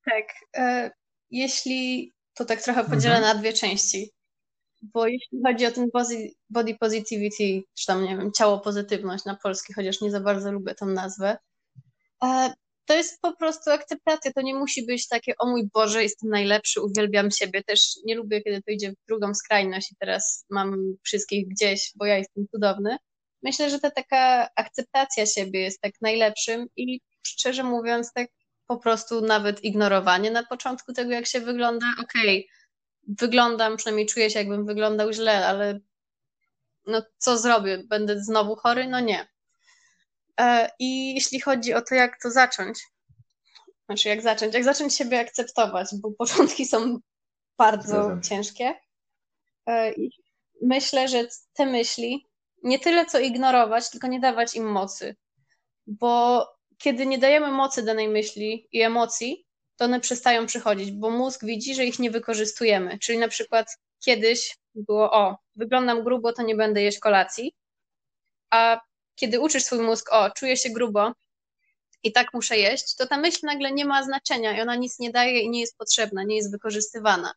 [0.05, 0.25] Tak.
[0.57, 0.91] E,
[1.31, 3.35] jeśli to tak trochę podzielę mhm.
[3.35, 4.11] na dwie części,
[4.83, 5.89] bo jeśli chodzi o ten
[6.51, 10.75] body positivity, czy tam nie wiem, ciało pozytywność na polski, chociaż nie za bardzo lubię
[10.75, 11.37] tą nazwę,
[12.87, 14.33] to jest po prostu akceptacja.
[14.33, 17.63] To nie musi być takie, o mój Boże, jestem najlepszy, uwielbiam siebie.
[17.63, 22.07] Też nie lubię, kiedy to idzie w drugą skrajność i teraz mam wszystkich gdzieś, bo
[22.07, 22.97] ja jestem cudowny.
[23.43, 28.29] Myślę, że ta taka akceptacja siebie jest tak najlepszym i szczerze mówiąc, tak
[28.67, 31.87] po prostu nawet ignorowanie na początku tego, jak się wygląda.
[32.03, 35.81] Okej, okay, wyglądam, przynajmniej czuję się, jakbym wyglądał źle, ale
[36.87, 37.79] no co zrobię?
[37.89, 38.89] Będę znowu chory?
[38.89, 39.29] No nie.
[40.41, 42.79] E, I jeśli chodzi o to, jak to zacząć,
[43.87, 46.99] znaczy jak zacząć, jak zacząć siebie akceptować, bo początki są
[47.59, 48.75] bardzo ciężkie.
[49.69, 49.93] E,
[50.63, 52.29] myślę, że te myśli
[52.63, 55.17] nie tyle co ignorować, tylko nie dawać im mocy.
[55.87, 56.47] Bo
[56.79, 61.75] kiedy nie dajemy mocy danej myśli i emocji, to one przestają przychodzić, bo mózg widzi,
[61.75, 62.99] że ich nie wykorzystujemy.
[62.99, 67.55] Czyli na przykład kiedyś było, o, wyglądam grubo, to nie będę jeść kolacji,
[68.51, 68.81] a
[69.15, 71.13] kiedy uczysz swój mózg, o, czuję się grubo
[72.03, 75.11] i tak muszę jeść, to ta myśl nagle nie ma znaczenia i ona nic nie
[75.11, 77.33] daje i nie jest potrzebna, nie jest wykorzystywana.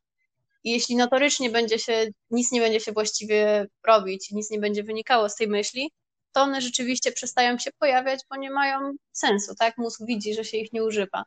[0.63, 5.29] I jeśli notorycznie będzie się, nic nie będzie się właściwie robić, nic nie będzie wynikało
[5.29, 5.91] z tej myśli,
[6.31, 9.77] to one rzeczywiście przestają się pojawiać, bo nie mają sensu, tak?
[9.77, 11.25] Mózg widzi, że się ich nie używa.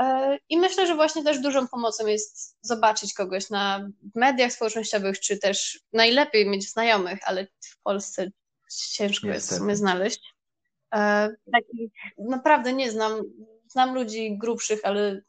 [0.00, 5.38] E, I myślę, że właśnie też dużą pomocą jest zobaczyć kogoś na mediach społecznościowych, czy
[5.38, 8.30] też najlepiej mieć znajomych, ale w Polsce
[8.76, 9.34] ciężko Niestety.
[9.34, 10.34] jest w sumie znaleźć.
[10.94, 13.22] E, takich naprawdę nie znam.
[13.68, 15.20] Znam ludzi grubszych, ale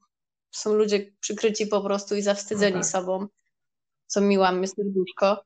[0.52, 2.90] są ludzie przykryci po prostu i zawstydzeni no tak.
[2.90, 3.28] sobą,
[4.08, 4.38] co mi
[4.68, 5.44] serduszko.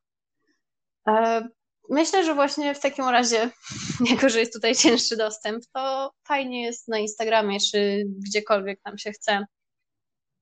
[1.08, 1.48] E,
[1.90, 3.50] myślę, że właśnie w takim razie,
[4.12, 9.12] jako że jest tutaj cięższy dostęp, to fajnie jest na Instagramie czy gdziekolwiek tam się
[9.12, 9.46] chce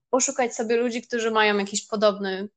[0.09, 2.49] poszukać sobie ludzi, którzy mają jakiś podobny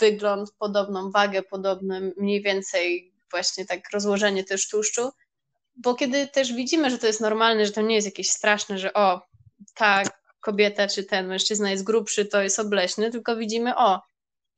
[0.00, 5.10] wygląd, podobną wagę, podobne mniej więcej właśnie tak rozłożenie też tłuszczu,
[5.76, 8.92] bo kiedy też widzimy, że to jest normalne, że to nie jest jakieś straszne, że
[8.92, 9.20] o,
[9.74, 14.00] tak, kobieta czy ten mężczyzna jest grubszy, to jest obleśny, tylko widzimy, o,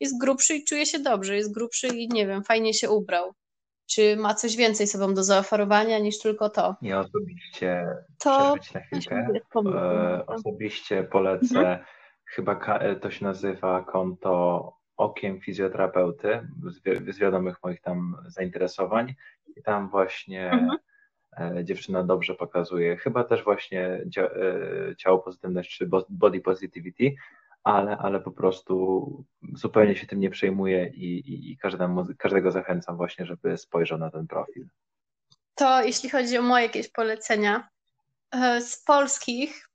[0.01, 3.35] jest grubszy i czuje się dobrze, jest grubszy i nie wiem, fajnie się ubrał.
[3.87, 6.77] Czy ma coś więcej sobą do zaoferowania niż tylko to?
[6.83, 7.87] Ja osobiście
[8.18, 9.29] to na chwilkę.
[9.57, 11.79] E, osobiście polecę, mhm.
[12.25, 16.49] chyba e, to się nazywa konto Okiem Fizjoterapeuty
[17.07, 19.14] z, wiadomych moich tam zainteresowań.
[19.57, 20.78] I tam właśnie mhm
[21.38, 22.97] E, dziewczyna dobrze pokazuje.
[22.97, 27.14] Chyba też właśnie e, ciało pozytywne czy body positivity,
[27.64, 29.24] ale, ale po prostu
[29.55, 34.11] zupełnie się tym nie przejmuję i, i, i każdemu, każdego zachęcam właśnie, żeby spojrzał na
[34.11, 34.68] ten profil.
[35.55, 37.68] To jeśli chodzi o moje jakieś polecenia,
[38.30, 39.68] e, z polskich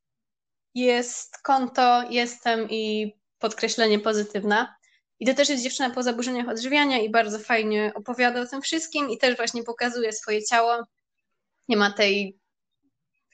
[0.76, 4.76] jest konto Jestem i podkreślenie pozytywna.
[5.20, 9.10] I to też jest dziewczyna po zaburzeniach odżywiania i bardzo fajnie opowiada o tym wszystkim
[9.10, 10.84] i też właśnie pokazuje swoje ciało
[11.68, 12.40] nie ma tej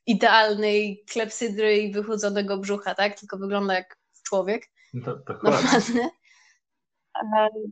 [0.05, 3.19] idealnej klepsydry i wychudzonego brzucha, tak?
[3.19, 4.69] Tylko wygląda jak człowiek
[5.05, 5.33] to, to
[7.23, 7.71] normalny.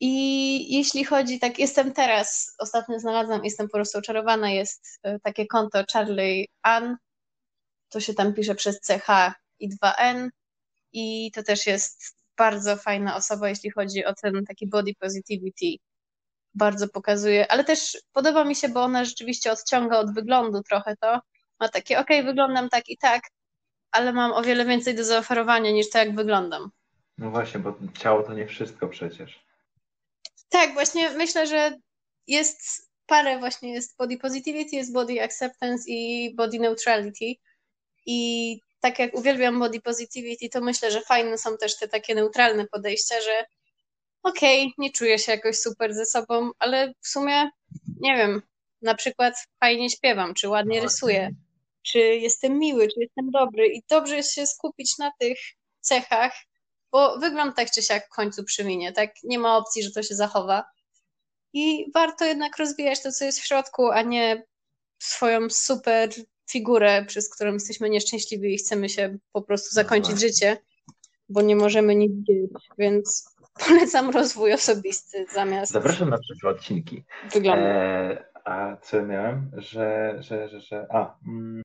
[0.00, 5.46] I jeśli chodzi, tak jestem teraz, ostatnio znalazłam, jestem po prostu oczarowana, jest e, takie
[5.46, 6.96] konto Charlie Ann,
[7.88, 10.28] to się tam pisze przez CH i 2N
[10.92, 15.66] i to też jest bardzo fajna osoba, jeśli chodzi o ten taki body positivity
[16.54, 21.20] bardzo pokazuje, ale też podoba mi się, bo ona rzeczywiście odciąga od wyglądu trochę to.
[21.60, 23.22] Ma takie, okej, okay, wyglądam tak i tak,
[23.90, 26.70] ale mam o wiele więcej do zaoferowania niż to, jak wyglądam.
[27.18, 29.44] No właśnie, bo ciało to nie wszystko przecież.
[30.48, 31.78] Tak, właśnie myślę, że
[32.26, 37.34] jest parę właśnie, jest body positivity, jest body acceptance i body neutrality.
[38.06, 42.66] I tak jak uwielbiam body positivity, to myślę, że fajne są też te takie neutralne
[42.66, 43.46] podejścia, że
[44.22, 47.50] okej, okay, nie czuję się jakoś super ze sobą, ale w sumie
[48.00, 48.42] nie wiem,
[48.82, 51.30] na przykład fajnie śpiewam, czy ładnie no rysuję,
[51.82, 55.38] czy jestem miły, czy jestem dobry i dobrze jest się skupić na tych
[55.80, 56.32] cechach,
[56.92, 59.10] bo wygląd tak czy siak w końcu przyminie, tak?
[59.22, 60.64] Nie ma opcji, że to się zachowa.
[61.52, 64.42] I warto jednak rozwijać to, co jest w środku, a nie
[64.98, 66.10] swoją super
[66.50, 70.56] figurę, przez którą jesteśmy nieszczęśliwi i chcemy się po prostu zakończyć no życie,
[71.28, 73.34] bo nie możemy nic dzielić, więc
[73.66, 75.72] polecam rozwój osobisty zamiast.
[75.72, 77.04] Zapraszam na przyszłe odcinki.
[77.32, 77.64] Wygląda.
[77.64, 79.50] E, a co miałem?
[79.56, 81.62] Że, że, że, że a, mm,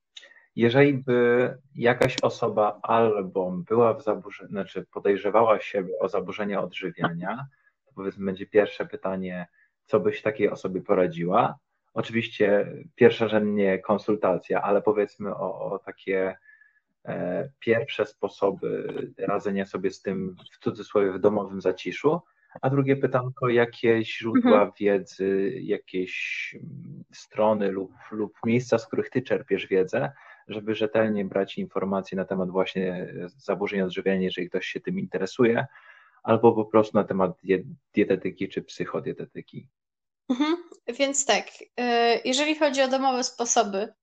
[0.56, 7.46] jeżeli by jakaś osoba albo była w zaburzeniu, znaczy podejrzewała siebie o zaburzenie odżywiania,
[7.86, 9.46] to powiedzmy będzie pierwsze pytanie,
[9.86, 11.58] co byś takiej osobie poradziła?
[11.94, 16.36] Oczywiście pierwszorzędnie konsultacja, ale powiedzmy o, o takie
[17.04, 18.88] E, pierwsze sposoby
[19.18, 22.20] radzenia sobie z tym w cudzysłowie w domowym zaciszu,
[22.60, 24.72] a drugie pytanko, jakie źródła mhm.
[24.80, 26.56] wiedzy, jakieś
[27.12, 30.12] strony lub, lub miejsca, z których ty czerpiesz wiedzę,
[30.48, 35.66] żeby rzetelnie brać informacje na temat właśnie zaburzeń odżywiania, jeżeli ktoś się tym interesuje,
[36.22, 37.40] albo po prostu na temat
[37.94, 39.68] dietetyki czy psychodietetyki.
[40.28, 40.56] Mhm.
[40.98, 43.94] Więc tak, e, jeżeli chodzi o domowe sposoby,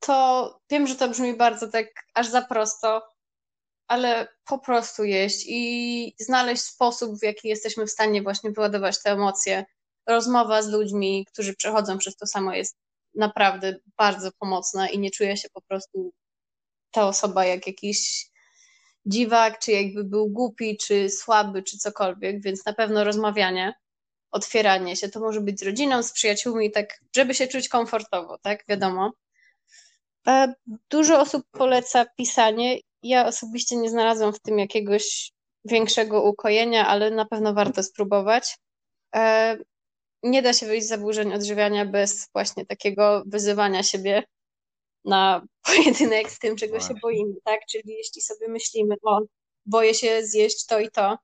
[0.00, 3.02] to wiem, że to brzmi bardzo tak aż za prosto,
[3.88, 9.10] ale po prostu jeść i znaleźć sposób, w jaki jesteśmy w stanie właśnie wyładować te
[9.10, 9.64] emocje.
[10.06, 12.76] Rozmowa z ludźmi, którzy przechodzą przez to samo jest
[13.14, 16.12] naprawdę bardzo pomocna i nie czuję się po prostu
[16.90, 18.26] ta osoba jak jakiś
[19.06, 23.74] dziwak, czy jakby był głupi, czy słaby, czy cokolwiek, więc na pewno rozmawianie,
[24.32, 28.64] otwieranie się, to może być z rodziną, z przyjaciółmi, tak, żeby się czuć komfortowo, tak,
[28.68, 29.12] wiadomo.
[30.28, 30.54] E,
[30.90, 32.78] dużo osób poleca pisanie.
[33.02, 35.32] Ja osobiście nie znalazłam w tym jakiegoś
[35.64, 38.58] większego ukojenia, ale na pewno warto spróbować.
[39.14, 39.56] E,
[40.22, 44.22] nie da się wyjść z zaburzeń odżywiania bez właśnie takiego wyzywania siebie
[45.04, 46.94] na pojedynek z tym, czego właśnie.
[46.94, 47.60] się boimy, tak?
[47.70, 49.20] Czyli jeśli sobie myślimy, o,
[49.66, 51.18] boję się zjeść to i to,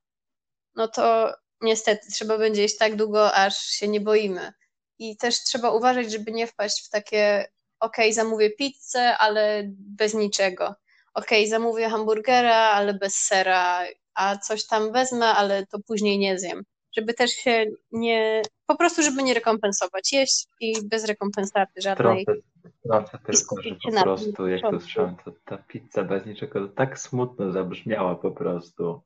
[0.75, 4.53] no to niestety trzeba będzie jeść tak długo, aż się nie boimy.
[4.99, 7.45] I też trzeba uważać, żeby nie wpaść w takie,
[7.81, 10.75] ok, zamówię pizzę, ale bez niczego.
[11.15, 13.81] Ok, zamówię hamburgera, ale bez sera,
[14.15, 16.65] a coś tam wezmę, ale to później nie zjem.
[16.97, 20.13] Żeby też się nie, po prostu, żeby nie rekompensować.
[20.13, 22.25] Jeść i bez rekompensaty żadnej.
[22.25, 22.41] Trochę,
[22.83, 26.99] trochę tylko, że po prostu, jak to słyszałem, to ta pizza bez niczego to tak
[26.99, 29.03] smutno zabrzmiała po prostu.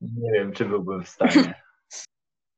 [0.00, 1.61] Nie wiem, czy byłbym w stanie.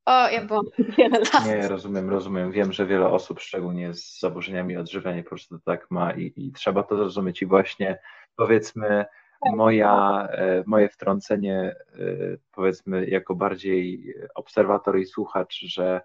[0.07, 0.65] O, ja byłam
[0.99, 1.47] wiele lat.
[1.47, 2.53] Nie, rozumiem, rozumiem.
[2.53, 6.83] Wiem, że wiele osób, szczególnie z zaburzeniami odżywiania, po prostu tak ma i, i trzeba
[6.83, 7.43] to zrozumieć.
[7.43, 7.99] I właśnie
[8.37, 9.05] powiedzmy,
[9.53, 12.07] moja, e, moje wtrącenie, e,
[12.53, 16.01] powiedzmy, jako bardziej obserwator i słuchacz, że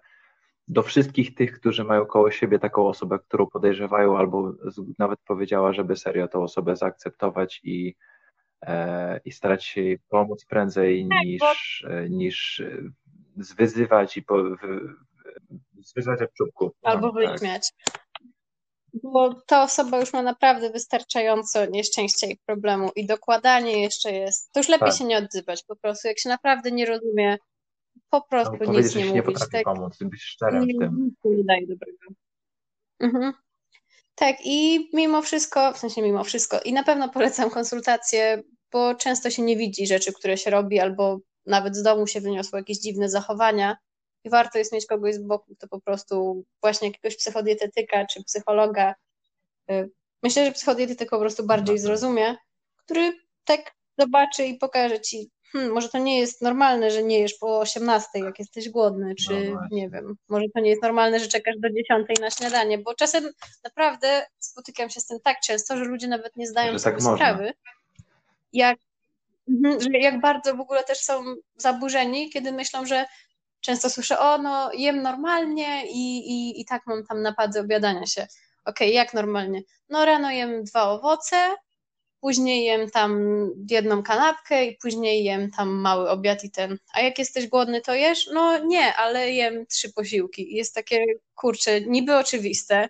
[0.68, 4.52] do wszystkich tych, którzy mają koło siebie taką osobę, którą podejrzewają, albo
[4.98, 7.94] nawet powiedziała, żeby serio tą osobę zaakceptować i,
[8.62, 12.62] e, i starać się jej pomóc prędzej tak, niż, niż
[13.40, 14.58] zwyzywać i po, w,
[15.80, 16.70] zwyzywać jak czubku.
[16.82, 17.72] Albo no, wyśmiać.
[17.84, 18.00] Tak.
[19.02, 24.52] Bo ta osoba już ma naprawdę wystarczająco nieszczęścia i problemu i dokładanie jeszcze jest.
[24.52, 24.98] To już lepiej tak.
[24.98, 26.08] się nie odzywać po prostu.
[26.08, 27.38] Jak się naprawdę nie rozumie,
[28.10, 29.40] po prostu no, nic nie mówić.
[29.40, 31.14] Nie tak, pomóc, być szczerym nie, w tym.
[31.24, 31.98] Nie daje dobrego.
[33.00, 33.32] Mhm.
[34.14, 39.30] Tak, i mimo wszystko, w sensie mimo wszystko, i na pewno polecam konsultacje, bo często
[39.30, 41.18] się nie widzi rzeczy, które się robi, albo
[41.50, 43.76] nawet z domu się wyniosło jakieś dziwne zachowania
[44.24, 48.94] i warto jest mieć kogoś z boku, kto po prostu właśnie jakiegoś psychodietetyka czy psychologa.
[49.70, 49.90] Y,
[50.22, 51.86] myślę, że psychodietetyk po prostu bardziej no tak.
[51.86, 52.36] zrozumie,
[52.76, 53.12] który
[53.44, 57.58] tak zobaczy i pokaże ci, hmm, może to nie jest normalne, że nie jesz po
[57.58, 61.54] 18, jak jesteś głodny, czy no nie wiem, może to nie jest normalne, że czekasz
[61.58, 63.24] do 10 na śniadanie, bo czasem
[63.64, 67.14] naprawdę spotykam się z tym tak często, że ludzie nawet nie zdają że sobie tak
[67.16, 67.52] sprawy,
[68.52, 68.78] jak
[69.50, 71.24] Mhm, że jak bardzo w ogóle też są
[71.56, 73.06] zaburzeni, kiedy myślą, że
[73.60, 78.22] często słyszę, o no jem normalnie i, i, i tak mam tam napady obiadania się.
[78.64, 79.62] Okej, okay, jak normalnie?
[79.88, 81.36] No rano jem dwa owoce,
[82.20, 83.22] później jem tam
[83.70, 86.78] jedną kanapkę i później jem tam mały obiad i ten.
[86.94, 88.26] A jak jesteś głodny, to jesz?
[88.32, 90.56] No nie, ale jem trzy posiłki.
[90.56, 92.88] jest takie, kurcze, niby oczywiste,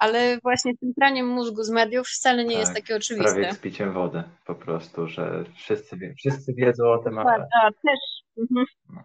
[0.00, 3.30] ale właśnie tym praniem mózgu z mediów wcale nie tak, jest takie oczywiste.
[3.30, 7.48] Prawie jak z piciem wody po prostu, że wszyscy, wszyscy wiedzą o tym, ale...
[7.62, 8.00] A, też.
[8.38, 8.66] Mhm.
[8.88, 9.02] No.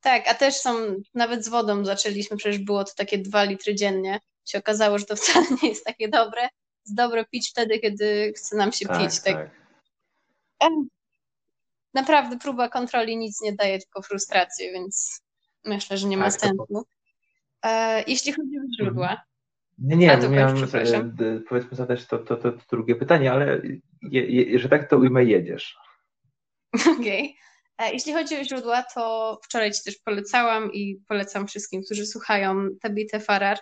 [0.00, 0.74] Tak, a też są,
[1.14, 4.20] nawet z wodą zaczęliśmy, przecież było to takie dwa litry dziennie.
[4.44, 6.42] Się okazało, że to wcale nie jest takie dobre.
[6.86, 9.20] Jest dobre pić wtedy, kiedy chce nam się tak, pić.
[9.20, 9.50] Tak.
[10.58, 10.70] tak.
[11.94, 15.22] Naprawdę próba kontroli nic nie daje, tylko frustrację, więc
[15.64, 16.66] myślę, że nie ma tak, sensu.
[16.72, 16.82] To...
[17.62, 19.31] E, jeśli chodzi o źródła, mhm.
[19.82, 23.62] Nie, nie, A, miałem e, powiedzmy zadać to, to, to, to, drugie pytanie, ale
[24.02, 25.76] je, je, że tak to ujmę, jedziesz.
[26.98, 27.36] Okej.
[27.78, 27.88] Okay.
[27.88, 32.68] E, jeśli chodzi o źródła, to wczoraj Ci też polecałam i polecam wszystkim, którzy słuchają
[32.80, 33.58] Tabitha Farrar.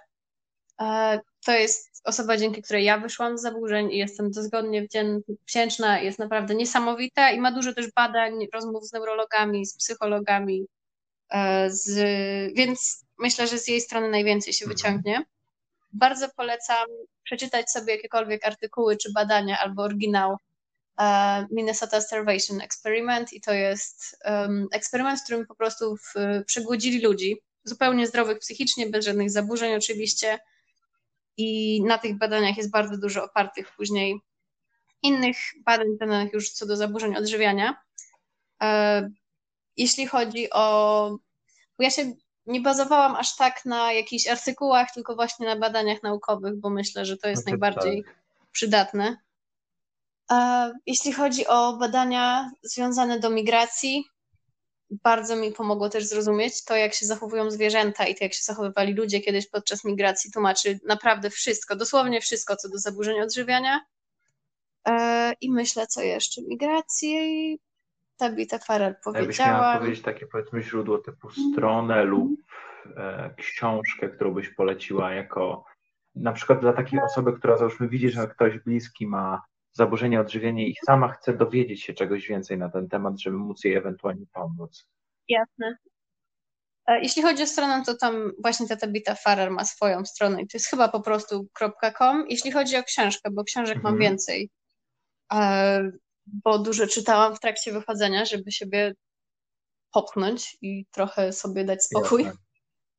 [0.80, 4.86] E, to jest osoba, dzięki której ja wyszłam z zaburzeń i jestem dozgodnie
[5.46, 6.00] wdzięczna.
[6.00, 10.66] Jest naprawdę niesamowita i ma dużo też badań, rozmów z neurologami, z psychologami,
[11.68, 11.94] z...
[12.54, 14.76] więc myślę, że z jej strony najwięcej się mhm.
[14.76, 15.24] wyciągnie.
[15.93, 16.88] Bardzo polecam
[17.22, 20.36] przeczytać sobie jakiekolwiek artykuły czy badania albo oryginał
[21.01, 23.32] e, Minnesota Starvation Experiment.
[23.32, 26.14] I to jest um, eksperyment, w którym po prostu w,
[26.47, 30.38] przegłodzili ludzi, zupełnie zdrowych psychicznie, bez żadnych zaburzeń oczywiście.
[31.36, 34.20] I na tych badaniach jest bardzo dużo opartych później
[35.03, 37.76] innych badań danych już co do zaburzeń odżywiania.
[38.62, 39.11] E,
[39.76, 41.11] jeśli chodzi o...
[41.78, 42.12] Bo ja się
[42.47, 47.16] nie bazowałam aż tak na jakichś artykułach, tylko właśnie na badaniach naukowych, bo myślę, że
[47.16, 48.14] to jest no najbardziej tak.
[48.53, 49.16] przydatne.
[50.86, 54.05] Jeśli chodzi o badania związane do migracji,
[54.91, 58.95] bardzo mi pomogło też zrozumieć to, jak się zachowują zwierzęta i to, jak się zachowywali
[58.95, 60.32] ludzie kiedyś podczas migracji.
[60.32, 63.80] Tłumaczy naprawdę wszystko, dosłownie wszystko co do zaburzeń odżywiania.
[64.88, 66.43] E, I myślę, co jeszcze?
[66.43, 67.57] Migrację
[68.66, 69.20] Farrell powiedziała.
[69.20, 72.40] Jakbyś miała powiedzieć takie powiedzmy źródło typu stronę lub
[72.96, 75.64] e, książkę, którą byś poleciła jako
[76.14, 79.42] na przykład dla takiej osoby, która załóżmy widzi, że ktoś bliski ma
[79.72, 83.74] zaburzenie odżywienia i sama chce dowiedzieć się czegoś więcej na ten temat, żeby móc jej
[83.74, 84.86] ewentualnie pomóc.
[85.28, 85.76] Jasne.
[86.86, 90.46] E, jeśli chodzi o stronę, to tam właśnie ta Tabita Farrer ma swoją stronę i
[90.46, 91.48] to jest chyba po prostu
[91.98, 92.24] .com.
[92.28, 93.94] Jeśli chodzi o książkę, bo książek mhm.
[93.94, 94.50] mam więcej,
[95.32, 95.90] e,
[96.44, 98.94] bo dużo czytałam w trakcie wychodzenia, żeby siebie
[99.92, 102.24] popchnąć i trochę sobie dać spokój.
[102.24, 102.40] Jasne.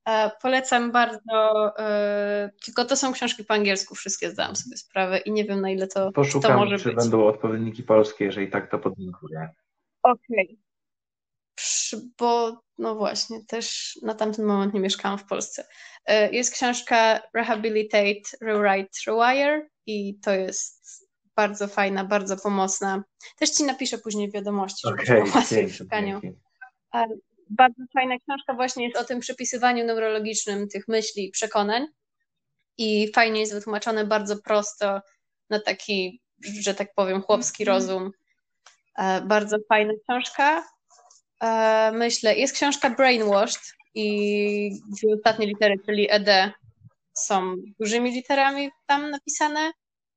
[0.07, 5.31] E, polecam bardzo, e, tylko to są książki po angielsku, wszystkie zdałam sobie sprawę i
[5.31, 6.95] nie wiem na ile to, Poszukam, to może czy być.
[6.95, 9.49] będą odpowiedniki polskie, jeżeli tak, to podlinkuję.
[10.03, 10.59] Okej.
[11.93, 12.01] Okay.
[12.17, 15.67] Bo no właśnie, też na tamten moment nie mieszkałam w Polsce.
[16.05, 21.00] E, jest książka Rehabilitate, Rewrite, Rewire i to jest
[21.41, 23.03] bardzo fajna, bardzo pomocna.
[23.39, 26.21] Też ci napiszę później wiadomości, żeby okay, łatwiej w szukaniu
[27.51, 31.87] bardzo fajna książka właśnie jest o tym przepisywaniu neurologicznym tych myśli i przekonań.
[32.77, 35.01] I fajnie jest wytłumaczone bardzo prosto
[35.49, 36.21] na taki,
[36.59, 37.77] że tak powiem, chłopski mhm.
[37.77, 38.11] rozum.
[38.97, 40.63] E, bardzo fajna książka.
[41.43, 43.61] E, myślę, jest książka Brainwashed
[43.93, 46.53] i dwie ostatnie litery, czyli ED,
[47.13, 49.71] są dużymi literami tam napisane.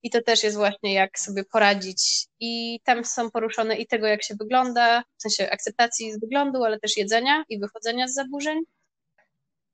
[0.05, 2.26] I to też jest właśnie jak sobie poradzić.
[2.40, 6.80] I tam są poruszone i tego, jak się wygląda, w sensie akceptacji z wyglądu, ale
[6.80, 8.61] też jedzenia i wychodzenia z zaburzeń.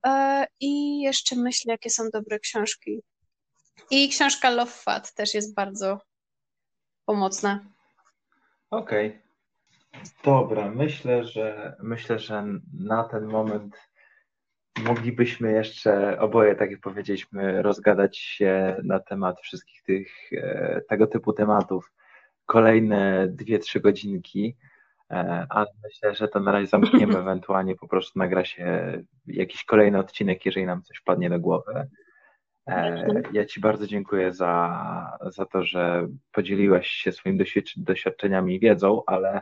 [0.06, 3.02] E, I jeszcze myślę, jakie są dobre książki.
[3.90, 6.00] I książka Love Fat też jest bardzo
[7.04, 7.64] pomocna.
[8.70, 9.08] Okej.
[9.08, 9.30] Okay.
[10.24, 12.44] Dobra, myślę, że myślę, że
[12.78, 13.76] na ten moment
[14.78, 21.32] moglibyśmy jeszcze oboje, tak jak powiedzieliśmy, rozgadać się na temat wszystkich tych e, tego typu
[21.32, 21.92] tematów
[22.46, 24.56] kolejne dwie, trzy godzinki,
[25.10, 28.92] e, ale myślę, że to na razie zamkniemy, ewentualnie po prostu nagra się
[29.26, 31.88] jakiś kolejny odcinek, jeżeli nam coś wpadnie do głowy.
[32.66, 37.44] E, ja Ci bardzo dziękuję za, za to, że podzieliłaś się swoimi
[37.76, 39.40] doświadczeniami i wiedzą, ale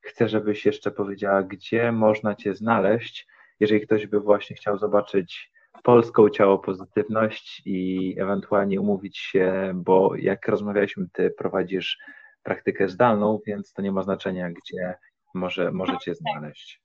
[0.00, 3.26] chcę, żebyś jeszcze powiedziała, gdzie można Cię znaleźć,
[3.60, 5.50] jeżeli ktoś by właśnie chciał zobaczyć
[5.82, 11.98] polską ciało pozytywność i ewentualnie umówić się, bo jak rozmawialiśmy, ty prowadzisz
[12.42, 14.94] praktykę zdalną, więc to nie ma znaczenia, gdzie
[15.34, 16.80] może, możecie znaleźć.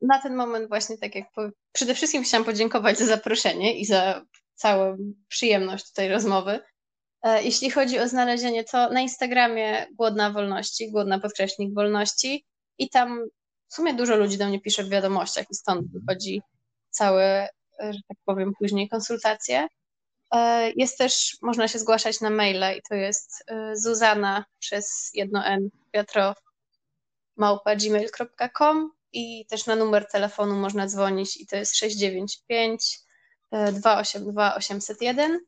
[0.00, 1.50] Na ten moment właśnie tak jak po...
[1.72, 4.96] przede wszystkim chciałam podziękować za zaproszenie i za całą
[5.28, 6.60] przyjemność tej rozmowy.
[7.22, 12.44] E, jeśli chodzi o znalezienie, to na Instagramie Głodna Wolności, Głodna Podkreśnik Wolności
[12.78, 13.24] i tam
[13.72, 16.04] w sumie dużo ludzi do mnie pisze w wiadomościach i stąd mhm.
[16.04, 16.42] wychodzi
[16.90, 17.48] całe,
[17.80, 19.68] że tak powiem, później konsultacje.
[20.34, 25.44] E, jest też, można się zgłaszać na maile i to jest e, Zuzana przez jedno
[25.46, 26.34] N, Piotro
[27.36, 32.98] małpa gmail.com i też na numer telefonu można dzwonić i to jest 695
[33.72, 35.40] 282 801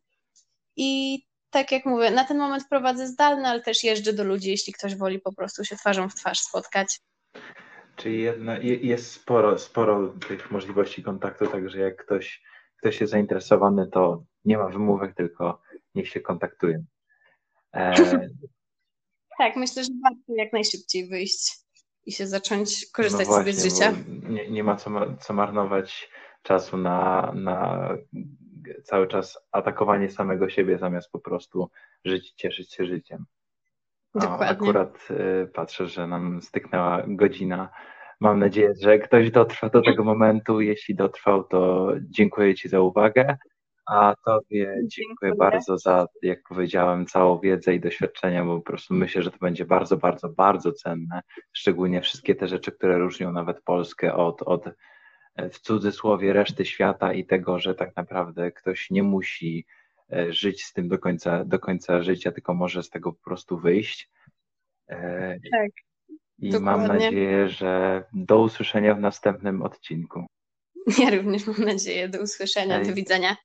[0.76, 1.20] i
[1.50, 4.96] tak jak mówię, na ten moment prowadzę zdalne, ale też jeżdżę do ludzi, jeśli ktoś
[4.96, 7.00] woli po prostu się twarzą w twarz spotkać.
[7.96, 12.42] Czyli jedna, jest sporo, sporo tych możliwości kontaktu, także jak ktoś,
[12.78, 15.60] ktoś jest zainteresowany, to nie ma wymówek, tylko
[15.94, 16.84] niech się kontaktuje.
[17.74, 17.94] E...
[19.38, 21.64] tak, myślę, że warto jak najszybciej wyjść
[22.06, 23.92] i się zacząć korzystać no właśnie, sobie z życia.
[24.28, 26.10] Nie, nie ma co, co marnować
[26.42, 27.88] czasu na, na
[28.84, 31.70] cały czas atakowanie samego siebie, zamiast po prostu
[32.04, 33.24] żyć, cieszyć się życiem.
[34.14, 34.46] Dokładnie.
[34.48, 37.68] Akurat y, patrzę, że nam styknęła godzina.
[38.20, 40.60] Mam nadzieję, że ktoś dotrwa do tego momentu.
[40.60, 43.36] Jeśli dotrwał, to dziękuję Ci za uwagę.
[43.86, 48.94] A Tobie dziękuję, dziękuję bardzo za, jak powiedziałem, całą wiedzę i doświadczenia, bo po prostu
[48.94, 51.20] myślę, że to będzie bardzo, bardzo, bardzo cenne.
[51.52, 54.64] Szczególnie wszystkie te rzeczy, które różnią nawet Polskę od, od
[55.36, 59.66] w cudzysłowie reszty świata i tego, że tak naprawdę ktoś nie musi
[60.28, 64.10] żyć z tym do końca, do końca życia, tylko może z tego po prostu wyjść.
[64.88, 65.70] E, tak.
[66.38, 66.88] I dokładnie.
[66.88, 70.26] mam nadzieję, że do usłyszenia w następnym odcinku.
[70.98, 72.08] Ja również mam nadzieję.
[72.08, 72.84] Do usłyszenia.
[72.84, 73.36] Do widzenia.